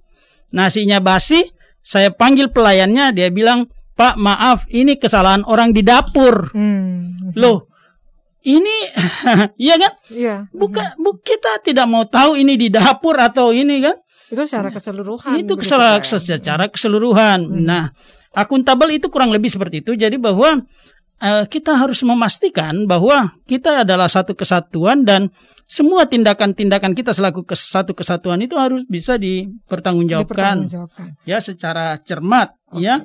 nasinya 0.51 0.99
basi, 0.99 1.51
saya 1.83 2.15
panggil 2.15 2.51
pelayannya, 2.51 3.11
dia 3.15 3.29
bilang, 3.29 3.67
Pak 3.93 4.17
maaf, 4.17 4.65
ini 4.73 4.97
kesalahan 4.97 5.45
orang 5.45 5.77
di 5.77 5.85
dapur. 5.85 6.51
Hmm. 6.57 7.35
Loh, 7.37 7.69
ini, 8.43 8.91
iya 9.67 9.75
kan? 9.77 9.93
Iya. 10.09 10.37
Buka, 10.51 10.97
bu, 10.97 11.21
kita 11.21 11.61
tidak 11.61 11.87
mau 11.87 12.09
tahu 12.09 12.41
ini 12.41 12.57
di 12.57 12.73
dapur 12.73 13.19
atau 13.19 13.53
ini 13.53 13.83
kan? 13.85 13.97
Itu 14.33 14.49
secara 14.49 14.73
keseluruhan. 14.73 15.37
Itu 15.45 15.61
secara, 15.61 16.01
secara 16.01 16.65
keseluruhan. 16.73 17.41
Hmm. 17.45 17.63
Nah, 17.69 17.85
akuntabel 18.33 18.97
itu 18.97 19.13
kurang 19.13 19.29
lebih 19.29 19.53
seperti 19.53 19.85
itu. 19.85 19.93
Jadi 19.93 20.17
bahwa 20.17 20.65
kita 21.23 21.79
harus 21.79 22.03
memastikan 22.03 22.83
bahwa 22.91 23.31
kita 23.47 23.87
adalah 23.87 24.11
satu 24.11 24.35
kesatuan 24.35 25.07
dan 25.07 25.31
semua 25.71 26.05
tindakan-tindakan 26.05 26.93
kita 26.93 27.15
selaku 27.15 27.47
satu 27.55 27.95
kesatuan 27.95 28.43
itu 28.43 28.59
harus 28.59 28.83
bisa 28.91 29.17
dipertanggungjawabkan, 29.17 30.69
dipertanggungjawabkan. 30.69 31.07
ya 31.25 31.39
secara 31.39 31.97
cermat 32.03 32.53
okay. 32.69 32.85
ya. 32.85 32.97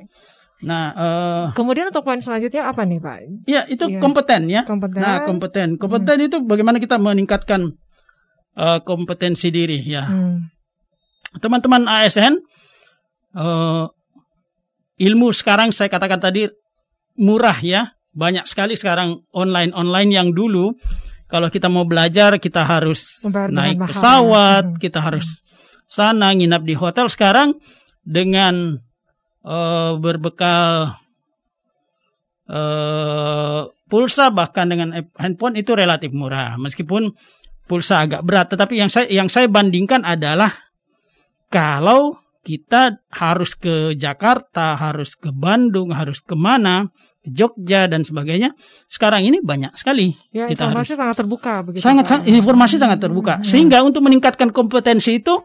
Nah, 0.58 0.86
uh, 0.98 1.46
kemudian 1.54 1.94
untuk 1.94 2.02
poin 2.02 2.18
selanjutnya 2.18 2.66
apa 2.66 2.82
nih 2.82 2.98
Pak? 2.98 3.18
Ya 3.46 3.70
itu 3.70 3.86
ya. 3.86 4.02
kompeten 4.02 4.50
ya. 4.50 4.66
Kompeten. 4.66 5.00
Nah 5.00 5.22
kompeten, 5.24 5.68
kompeten 5.78 6.18
hmm. 6.18 6.28
itu 6.28 6.38
bagaimana 6.42 6.82
kita 6.82 6.98
meningkatkan 6.98 7.78
uh, 8.58 8.82
kompetensi 8.82 9.54
diri 9.54 9.86
ya. 9.86 10.10
Hmm. 10.10 10.50
Teman-teman 11.38 11.86
ASN, 11.86 12.42
uh, 13.38 13.86
ilmu 14.98 15.30
sekarang 15.30 15.70
saya 15.70 15.94
katakan 15.94 16.18
tadi 16.18 16.50
murah 17.22 17.62
ya 17.62 17.97
banyak 18.18 18.50
sekali 18.50 18.74
sekarang 18.74 19.22
online-online 19.30 20.10
yang 20.10 20.30
dulu 20.34 20.74
kalau 21.30 21.54
kita 21.54 21.70
mau 21.70 21.86
belajar 21.86 22.42
kita 22.42 22.66
harus 22.66 23.22
Membayar 23.22 23.52
naik 23.52 23.78
pesawat, 23.84 24.66
hmm. 24.74 24.80
kita 24.80 25.00
harus 25.04 25.44
sana 25.86 26.34
nginap 26.34 26.64
di 26.64 26.74
hotel. 26.74 27.12
Sekarang 27.12 27.60
dengan 28.02 28.80
uh, 29.44 29.92
berbekal 30.00 30.98
uh, 32.48 33.62
pulsa 33.92 34.32
bahkan 34.32 34.72
dengan 34.72 34.96
handphone 35.20 35.60
itu 35.60 35.76
relatif 35.76 36.16
murah. 36.16 36.56
Meskipun 36.58 37.12
pulsa 37.68 38.08
agak 38.08 38.24
berat, 38.24 38.48
tetapi 38.48 38.80
yang 38.80 38.90
saya 38.90 39.12
yang 39.12 39.28
saya 39.28 39.52
bandingkan 39.52 40.08
adalah 40.08 40.56
kalau 41.52 42.16
kita 42.48 43.04
harus 43.12 43.52
ke 43.60 44.00
Jakarta, 44.00 44.80
harus 44.80 45.20
ke 45.20 45.36
Bandung, 45.36 45.92
harus 45.92 46.24
ke 46.24 46.32
mana, 46.40 46.88
Jogja 47.28 47.92
dan 47.92 48.08
sebagainya. 48.08 48.56
Sekarang 48.88 49.24
ini 49.24 49.44
banyak 49.44 49.76
sekali. 49.76 50.16
Ya, 50.32 50.48
kita 50.48 50.72
informasi 50.72 50.96
harus, 50.96 51.00
sangat 51.04 51.16
terbuka. 51.20 51.54
Begitu 51.68 51.84
sangat, 51.84 52.06
sangat 52.08 52.26
informasi 52.32 52.76
sangat 52.80 53.00
terbuka. 53.04 53.34
Hmm. 53.40 53.46
Sehingga 53.46 53.84
untuk 53.84 54.02
meningkatkan 54.08 54.56
kompetensi 54.56 55.20
itu, 55.20 55.44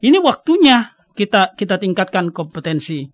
ini 0.00 0.16
waktunya 0.18 0.96
kita 1.12 1.54
kita 1.54 1.76
tingkatkan 1.76 2.32
kompetensi. 2.32 3.08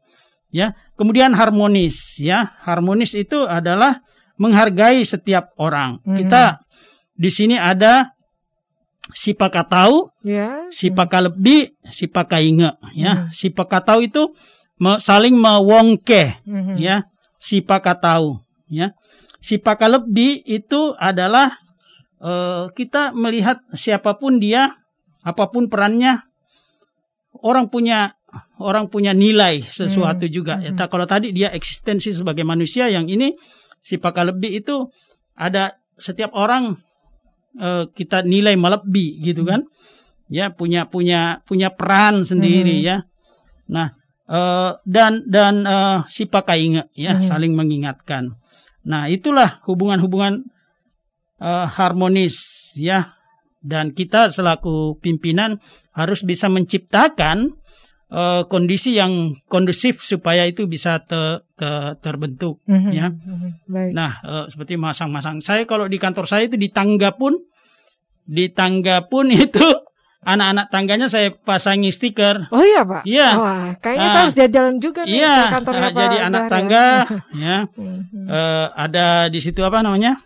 Ya, 0.55 0.79
kemudian 0.95 1.35
harmonis. 1.35 2.23
Ya, 2.23 2.55
harmonis 2.63 3.19
itu 3.19 3.43
adalah 3.43 4.05
menghargai 4.39 5.03
setiap 5.03 5.51
orang. 5.59 5.99
Hmm. 6.07 6.15
Kita 6.15 6.63
di 7.15 7.31
sini 7.31 7.59
ada 7.59 8.15
si 9.15 9.35
pakatau, 9.35 10.15
ya. 10.23 10.71
si 10.71 10.95
lebih, 10.95 11.75
si 11.91 12.07
pakainge. 12.07 12.79
Ya, 12.95 13.27
hmm. 13.27 13.35
si 13.35 13.51
pakatau 13.51 13.99
itu 14.01 14.31
saling 15.03 15.35
mewongke. 15.35 16.45
Hmm. 16.47 16.79
Ya, 16.79 17.11
sipaka 17.45 17.93
tahu 18.01 18.41
ya 18.73 18.97
sipaka 19.45 19.93
lebih 19.93 20.41
itu 20.49 20.97
adalah 20.97 21.53
uh, 22.25 22.73
kita 22.73 23.13
melihat 23.13 23.61
siapa 23.77 24.17
pun 24.17 24.41
dia 24.41 24.73
apa 25.21 25.53
pun 25.53 25.69
perannya 25.69 26.25
orang 27.45 27.69
punya 27.69 28.17
orang 28.57 28.89
punya 28.89 29.13
nilai 29.13 29.69
sesuatu 29.69 30.25
hmm. 30.25 30.33
juga 30.33 30.55
ya 30.65 30.73
hmm. 30.73 30.89
kalau 30.89 31.05
tadi 31.05 31.37
dia 31.37 31.53
eksistensi 31.53 32.17
sebagai 32.17 32.49
manusia 32.49 32.89
yang 32.89 33.05
ini 33.05 33.37
sipaka 33.85 34.25
lebih 34.25 34.65
itu 34.65 34.89
ada 35.37 35.77
setiap 36.01 36.33
orang 36.33 36.81
uh, 37.61 37.85
kita 37.93 38.25
nilai 38.25 38.57
melebihi 38.57 39.21
gitu 39.21 39.45
kan 39.45 39.69
ya 40.33 40.49
punya 40.49 40.89
punya 40.89 41.45
punya 41.45 41.69
peran 41.69 42.25
sendiri 42.25 42.81
hmm. 42.81 42.87
ya 42.89 42.97
nah 43.69 43.93
uh, 44.29 44.79
dan 44.85 45.25
dan 45.29 45.65
uh, 45.65 45.99
si 46.09 46.29
pakai 46.29 46.59
ingat 46.65 46.87
ya 46.97 47.17
hmm. 47.19 47.27
saling 47.29 47.53
mengingatkan. 47.53 48.37
Nah 48.85 49.09
itulah 49.09 49.65
hubungan-hubungan 49.65 50.45
uh, 51.41 51.67
harmonis 51.69 52.71
ya 52.77 53.17
dan 53.65 53.97
kita 53.97 54.29
selaku 54.29 55.01
pimpinan 55.01 55.57
harus 55.97 56.21
bisa 56.21 56.53
menciptakan 56.53 57.57
uh, 58.13 58.45
kondisi 58.45 59.01
yang 59.01 59.41
kondusif 59.49 60.05
supaya 60.05 60.45
itu 60.45 60.69
bisa 60.69 61.01
te, 61.01 61.41
te, 61.57 61.97
terbentuk 62.05 62.61
mm-hmm. 62.69 62.93
ya. 62.93 63.09
Mm-hmm. 63.09 63.51
Baik. 63.73 63.91
Nah 63.97 64.13
uh, 64.21 64.45
seperti 64.53 64.77
masang-masang 64.77 65.41
saya 65.41 65.65
kalau 65.65 65.89
di 65.89 65.97
kantor 65.97 66.29
saya 66.29 66.45
itu 66.45 66.61
di 66.61 66.69
tangga 66.69 67.17
pun 67.17 67.41
di 68.25 68.53
tangga 68.53 69.09
pun 69.09 69.33
itu 69.49 69.65
anak-anak 70.25 70.67
tangganya 70.73 71.07
saya 71.07 71.31
pasangi 71.33 71.93
stiker. 71.93 72.49
Oh 72.49 72.65
iya 72.65 72.83
pak? 72.83 73.03
Iya. 73.05 73.29
Wah, 73.37 73.67
kayaknya 73.79 74.09
uh, 74.09 74.13
saya 74.13 74.23
harus 74.25 74.37
jalan 74.37 74.75
juga 74.81 75.01
nih 75.05 75.21
iya, 75.21 75.35
ke 75.37 75.45
kantornya 75.61 75.89
uh. 75.89 75.95
Jadi 75.95 76.17
anak 76.19 76.43
tangga 76.49 76.87
ya, 77.45 77.57
uh, 78.29 78.67
ada 78.73 79.07
di 79.29 79.41
situ 79.45 79.61
apa 79.61 79.85
namanya? 79.85 80.17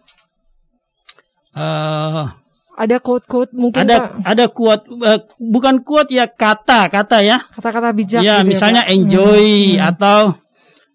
Uh, 1.53 2.31
ada 2.79 2.97
quote-quote 3.03 3.53
mungkin 3.59 3.83
ada 3.83 3.97
Pak. 3.99 4.11
ada 4.23 4.45
quote 4.55 4.85
uh, 5.03 5.19
bukan 5.43 5.83
quote 5.83 6.15
ya 6.15 6.31
kata 6.31 6.87
kata 6.87 7.27
ya 7.27 7.43
kata-kata 7.51 7.91
bijak 7.91 8.23
ya 8.23 8.39
gitu 8.39 8.55
misalnya 8.55 8.87
ya, 8.87 8.95
enjoy 8.95 9.75
hmm. 9.75 9.83
atau 9.83 10.21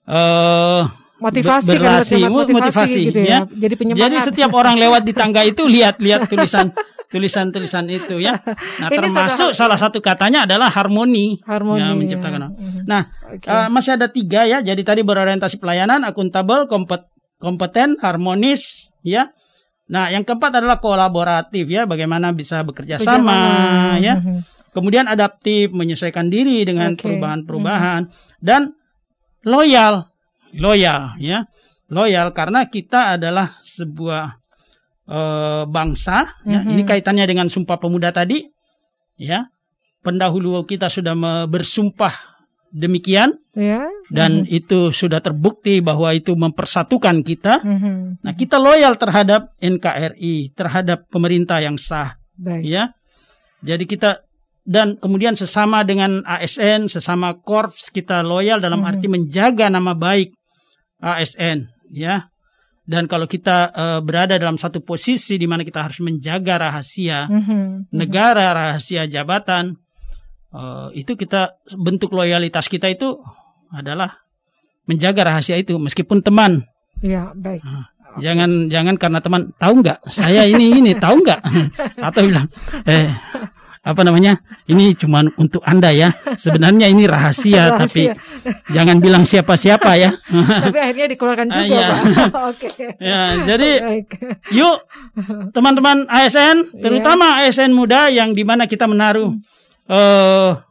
uh, 0.08 1.03
motivasi 1.24 1.80
berasi, 1.80 2.17
kan, 2.19 2.32
motivasi, 2.32 2.59
motivasi 2.59 2.99
gitu 3.07 3.19
ya. 3.24 3.32
ya. 3.32 3.39
Jadi 3.47 3.74
penyemangat. 3.80 4.03
Jadi 4.03 4.15
setiap 4.28 4.51
orang 4.51 4.76
lewat 4.76 5.01
di 5.07 5.13
tangga 5.15 5.41
itu 5.47 5.63
lihat 5.63 6.03
lihat 6.03 6.28
tulisan 6.28 6.69
tulisan-tulisan 7.13 7.86
itu 7.93 8.17
ya. 8.17 8.41
Nah, 8.82 8.89
Ini 8.89 8.97
termasuk 8.97 9.53
salah 9.53 9.78
satu 9.78 10.01
katanya 10.01 10.49
adalah 10.49 10.74
harmoni. 10.74 11.38
Harmoni. 11.45 11.78
Ya, 11.78 11.93
menciptakan. 11.93 12.41
Ya. 12.41 12.49
Nah, 12.89 13.01
okay. 13.30 13.53
uh, 13.53 13.69
masih 13.69 14.01
ada 14.01 14.09
tiga 14.09 14.49
ya. 14.49 14.65
Jadi 14.65 14.82
tadi 14.82 15.05
berorientasi 15.05 15.61
pelayanan, 15.61 16.01
akuntabel, 16.09 16.65
kompet, 16.65 17.05
kompeten, 17.38 18.01
harmonis, 18.01 18.89
ya. 19.05 19.30
Nah, 19.93 20.09
yang 20.09 20.26
keempat 20.26 20.57
adalah 20.57 20.82
kolaboratif 20.82 21.69
ya. 21.69 21.86
Bagaimana 21.86 22.34
bisa 22.34 22.65
bekerja 22.65 22.97
sama, 22.97 23.93
ya. 24.01 24.17
Mhm. 24.17 24.49
Kemudian 24.74 25.05
adaptif, 25.05 25.69
menyesuaikan 25.69 26.34
diri 26.34 26.65
dengan 26.65 26.97
perubahan-perubahan 26.97 28.09
okay. 28.09 28.41
dan 28.41 28.74
loyal, 29.45 30.09
loyal, 30.58 31.18
ya. 31.18 31.45
Loyal 31.91 32.34
karena 32.34 32.66
kita 32.70 33.20
adalah 33.20 33.62
sebuah 33.62 34.26
uh, 35.08 35.64
bangsa. 35.68 36.41
Mm-hmm. 36.43 36.51
Ya, 36.51 36.60
ini 36.74 36.84
kaitannya 36.88 37.26
dengan 37.28 37.47
Sumpah 37.51 37.78
Pemuda 37.78 38.10
tadi. 38.10 38.45
Ya, 39.14 39.54
pendahulu 40.01 40.58
kita 40.66 40.89
sudah 40.89 41.14
bersumpah 41.45 42.34
demikian, 42.74 43.38
yeah. 43.54 43.86
dan 44.10 44.43
mm-hmm. 44.43 44.58
itu 44.58 44.89
sudah 44.89 45.22
terbukti 45.22 45.86
bahwa 45.86 46.10
itu 46.18 46.34
mempersatukan 46.34 47.22
kita. 47.22 47.62
Mm-hmm. 47.62 48.26
Nah, 48.26 48.34
kita 48.34 48.58
loyal 48.58 48.97
terhadap 48.97 49.54
NKRI, 49.62 50.58
terhadap 50.58 51.06
pemerintah 51.14 51.62
yang 51.62 51.78
sah. 51.78 52.18
Baik. 52.34 52.66
Ya, 52.66 52.84
jadi 53.62 53.86
kita 53.86 54.26
dan 54.66 54.97
kemudian 54.97 55.38
sesama 55.38 55.86
dengan 55.86 56.26
ASN, 56.26 56.89
sesama 56.89 57.38
korps 57.38 57.93
kita 57.93 58.26
loyal 58.26 58.58
dalam 58.58 58.82
mm-hmm. 58.82 58.97
arti 58.97 59.08
menjaga 59.12 59.70
nama 59.70 59.93
baik 59.93 60.34
ASN. 61.04 61.68
Ya, 61.93 62.34
dan 62.84 63.08
kalau 63.08 63.32
kita 63.32 63.72
uh, 63.72 63.99
berada 64.04 64.36
dalam 64.36 64.60
satu 64.60 64.84
posisi 64.84 65.39
di 65.39 65.47
mana 65.47 65.64
kita 65.64 65.88
harus 65.88 66.04
menjaga 66.04 66.60
rahasia 66.68 67.32
mm-hmm. 67.32 67.95
negara, 67.95 68.51
rahasia 68.51 69.08
jabatan, 69.08 69.80
uh, 70.51 70.91
itu 70.91 71.16
kita 71.16 71.64
bentuk 71.80 72.12
loyalitas 72.12 72.68
kita 72.68 72.91
itu 72.91 73.24
adalah 73.72 74.28
menjaga 74.84 75.32
rahasia 75.32 75.56
itu 75.56 75.80
meskipun 75.80 76.20
teman. 76.20 76.68
Ya 76.99 77.32
baik. 77.32 77.64
Uh, 77.64 77.88
Okay. 78.14 78.30
Jangan 78.30 78.70
jangan 78.70 78.95
karena 79.01 79.20
teman 79.26 79.41
tahu 79.58 79.82
nggak 79.82 80.06
saya 80.06 80.45
ini 80.45 80.78
ini 80.78 80.93
tahu 80.93 81.26
nggak 81.26 81.41
atau 82.14 82.22
bilang 82.22 82.45
eh 82.86 83.10
apa 83.84 83.99
namanya 84.07 84.39
ini 84.71 84.95
cuma 84.95 85.27
untuk 85.36 85.59
anda 85.67 85.91
ya 85.91 86.15
sebenarnya 86.39 86.88
ini 86.88 87.03
rahasia, 87.03 87.67
rahasia. 87.67 87.84
tapi 87.84 88.03
jangan 88.71 89.03
bilang 89.03 89.27
siapa-siapa 89.27 89.91
ya 89.99 90.09
tapi 90.71 90.77
akhirnya 90.79 91.11
dikeluarkan 91.11 91.47
juga 91.51 91.67
ya. 91.67 91.88
oke 92.49 92.69
ya 93.03 93.21
jadi 93.43 93.69
yuk 94.55 94.88
teman-teman 95.51 96.07
ASN 96.07 96.79
terutama 96.79 97.43
yeah. 97.43 97.51
ASN 97.51 97.75
muda 97.75 98.07
yang 98.07 98.31
di 98.31 98.47
mana 98.47 98.71
kita 98.71 98.88
menaruh 98.88 99.36
uh, 99.91 100.63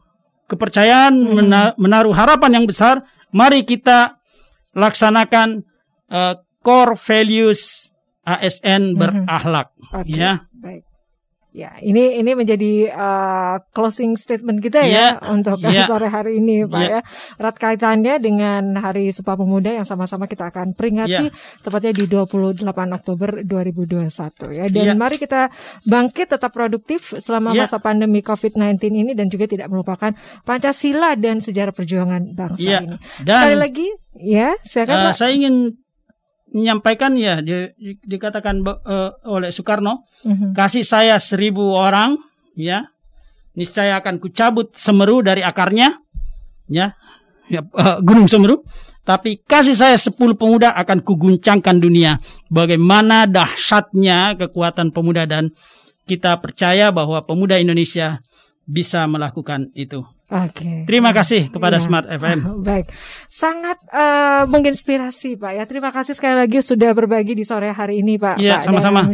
kepercayaan 0.49 1.13
hmm. 1.13 1.77
menaruh 1.77 2.17
harapan 2.17 2.61
yang 2.61 2.65
besar 2.65 3.05
mari 3.29 3.61
kita 3.61 4.17
laksanakan 4.73 5.61
uh, 6.09 6.41
core 6.65 6.97
values 6.97 7.93
ASN 8.25 8.93
hmm. 8.93 8.97
berakhlak 8.97 9.69
okay. 9.93 10.17
ya 10.17 10.33
Baik. 10.57 10.92
Ya, 11.53 11.77
ini 11.85 12.17
ini 12.17 12.33
menjadi 12.33 12.89
uh, 12.89 13.61
closing 13.69 14.17
statement 14.17 14.57
kita 14.57 14.89
ya, 14.89 15.21
ya 15.21 15.29
untuk 15.29 15.61
ya. 15.61 15.85
sore 15.89 16.09
hari 16.09 16.41
ini, 16.41 16.65
Pak 16.65 16.81
ya. 16.81 16.97
ya. 16.97 16.99
Erat 17.37 17.61
kaitannya 17.61 18.17
dengan 18.17 18.73
Hari 18.73 19.13
Sumpah 19.13 19.37
Pemuda 19.37 19.69
yang 19.69 19.85
sama-sama 19.85 20.25
kita 20.25 20.49
akan 20.49 20.73
peringati 20.73 21.29
ya. 21.29 21.61
tepatnya 21.61 21.93
di 21.93 22.09
28 22.09 22.65
Oktober 22.65 23.45
2021 23.45 24.49
ya. 24.49 24.65
Dan 24.65 24.85
ya. 24.89 24.93
mari 24.97 25.21
kita 25.21 25.53
bangkit 25.85 26.33
tetap 26.33 26.49
produktif 26.49 27.21
selama 27.21 27.53
ya. 27.53 27.69
masa 27.69 27.77
pandemi 27.77 28.25
COVID-19 28.25 28.89
ini 28.89 29.11
dan 29.13 29.29
juga 29.29 29.45
tidak 29.45 29.69
melupakan 29.69 30.09
Pancasila 30.41 31.13
dan 31.13 31.37
sejarah 31.37 31.69
perjuangan 31.69 32.33
bangsa 32.33 32.65
ya. 32.65 32.81
ini. 32.81 32.97
Dan, 33.21 33.37
Sekali 33.37 33.57
lagi, 33.61 33.87
ya, 34.17 34.57
silakan 34.65 34.97
uh, 35.05 35.13
Saya 35.13 35.37
ingin 35.37 35.82
menyampaikan 36.53 37.17
ya 37.17 37.41
di, 37.41 37.73
di, 37.75 37.97
dikatakan 37.99 38.61
uh, 38.61 39.11
oleh 39.25 39.49
Soekarno 39.49 40.05
mm-hmm. 40.23 40.53
kasih 40.53 40.85
saya 40.85 41.17
seribu 41.17 41.73
orang 41.73 42.15
ya. 42.55 42.85
Niscaya 43.53 44.01
akan 44.01 44.17
kucabut 44.17 44.73
semeru 44.73 45.21
dari 45.21 45.45
akarnya 45.45 45.93
ya, 46.73 46.97
ya 47.45 47.61
uh, 47.61 48.01
gunung 48.01 48.25
semeru. 48.25 48.65
Tapi 49.05 49.45
kasih 49.45 49.77
saya 49.77 49.93
sepuluh 49.99 50.33
pemuda 50.33 50.73
akan 50.73 51.05
kuguncangkan 51.05 51.77
dunia. 51.77 52.17
Bagaimana 52.49 53.29
dahsyatnya 53.29 54.39
kekuatan 54.41 54.89
pemuda 54.89 55.29
dan 55.29 55.53
kita 56.09 56.41
percaya 56.41 56.89
bahwa 56.89 57.21
pemuda 57.27 57.61
Indonesia 57.61 58.25
bisa 58.65 59.05
melakukan 59.05 59.69
itu 59.75 60.01
Oke. 60.33 60.65
Okay. 60.65 60.77
Terima 60.89 61.13
kasih 61.13 61.53
kepada 61.53 61.77
ya. 61.77 61.85
Smart 61.85 62.09
FM. 62.09 62.39
Baik, 62.67 62.89
sangat 63.29 63.77
uh, 63.93 64.49
menginspirasi 64.49 65.37
Pak 65.37 65.53
ya. 65.53 65.63
Terima 65.69 65.93
kasih 65.93 66.17
sekali 66.17 66.41
lagi 66.41 66.57
sudah 66.65 66.89
berbagi 66.97 67.37
di 67.37 67.45
sore 67.45 67.69
hari 67.69 68.01
ini 68.01 68.17
Pak. 68.17 68.41
Iya, 68.41 68.65
sama-sama. 68.65 69.05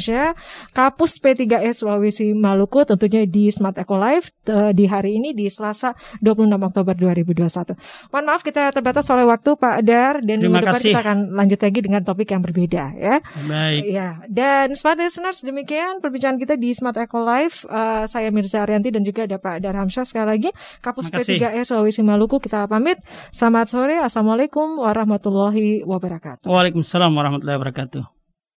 Kapus 0.71 1.19
P3E 1.19 1.75
Sulawesi 1.75 2.31
Maluku 2.31 2.87
tentunya 2.87 3.27
di 3.27 3.51
Smart 3.51 3.75
Eco 3.75 3.99
Life 3.99 4.31
uh, 4.47 4.71
di 4.71 4.87
hari 4.87 5.19
ini 5.19 5.35
di 5.35 5.51
Selasa 5.51 5.91
26 6.23 6.55
Oktober 6.55 6.95
2021. 6.95 7.75
Mohon 8.15 8.23
maaf 8.23 8.41
kita 8.47 8.71
terbatas 8.71 9.03
oleh 9.11 9.27
waktu 9.27 9.59
Pak 9.59 9.75
Dar 9.83 10.23
dan 10.23 10.39
Terima 10.39 10.63
minggu 10.63 10.71
depan 10.71 10.79
kita 10.79 10.99
akan 11.03 11.17
lanjut 11.35 11.59
lagi 11.59 11.79
dengan 11.83 12.01
topik 12.07 12.31
yang 12.31 12.39
berbeda 12.39 12.83
ya. 12.95 13.19
Baik. 13.43 13.81
Ya, 13.91 14.23
dan 14.31 14.71
Smart 14.71 14.95
Listeners 14.95 15.43
demikian 15.43 15.99
perbincangan 15.99 16.39
kita 16.39 16.55
di 16.55 16.71
Smart 16.71 16.95
Eco 16.95 17.19
Life. 17.19 17.67
Uh, 17.67 18.07
saya 18.07 18.31
Mirza 18.31 18.63
Arianti 18.63 18.95
dan 18.95 19.03
juga 19.03 19.27
ada 19.27 19.35
Pak 19.35 19.59
Dar 19.59 19.75
Hamsyah 19.75 20.07
sekali 20.07 20.27
lagi. 20.31 20.49
Kapus 20.79 21.08
P3E 21.09 21.61
Sulawesi 21.65 22.01
Maluku 22.05 22.37
kita 22.37 22.69
pamit. 22.69 23.01
Selamat 23.33 23.67
sore. 23.69 23.97
Assalamualaikum 23.97 24.79
warahmatullahi 24.79 25.81
wabarakatuh. 25.83 26.47
Waalaikumsalam 26.49 27.11
warahmatullahi 27.11 27.57
wabarakatuh. 27.57 28.18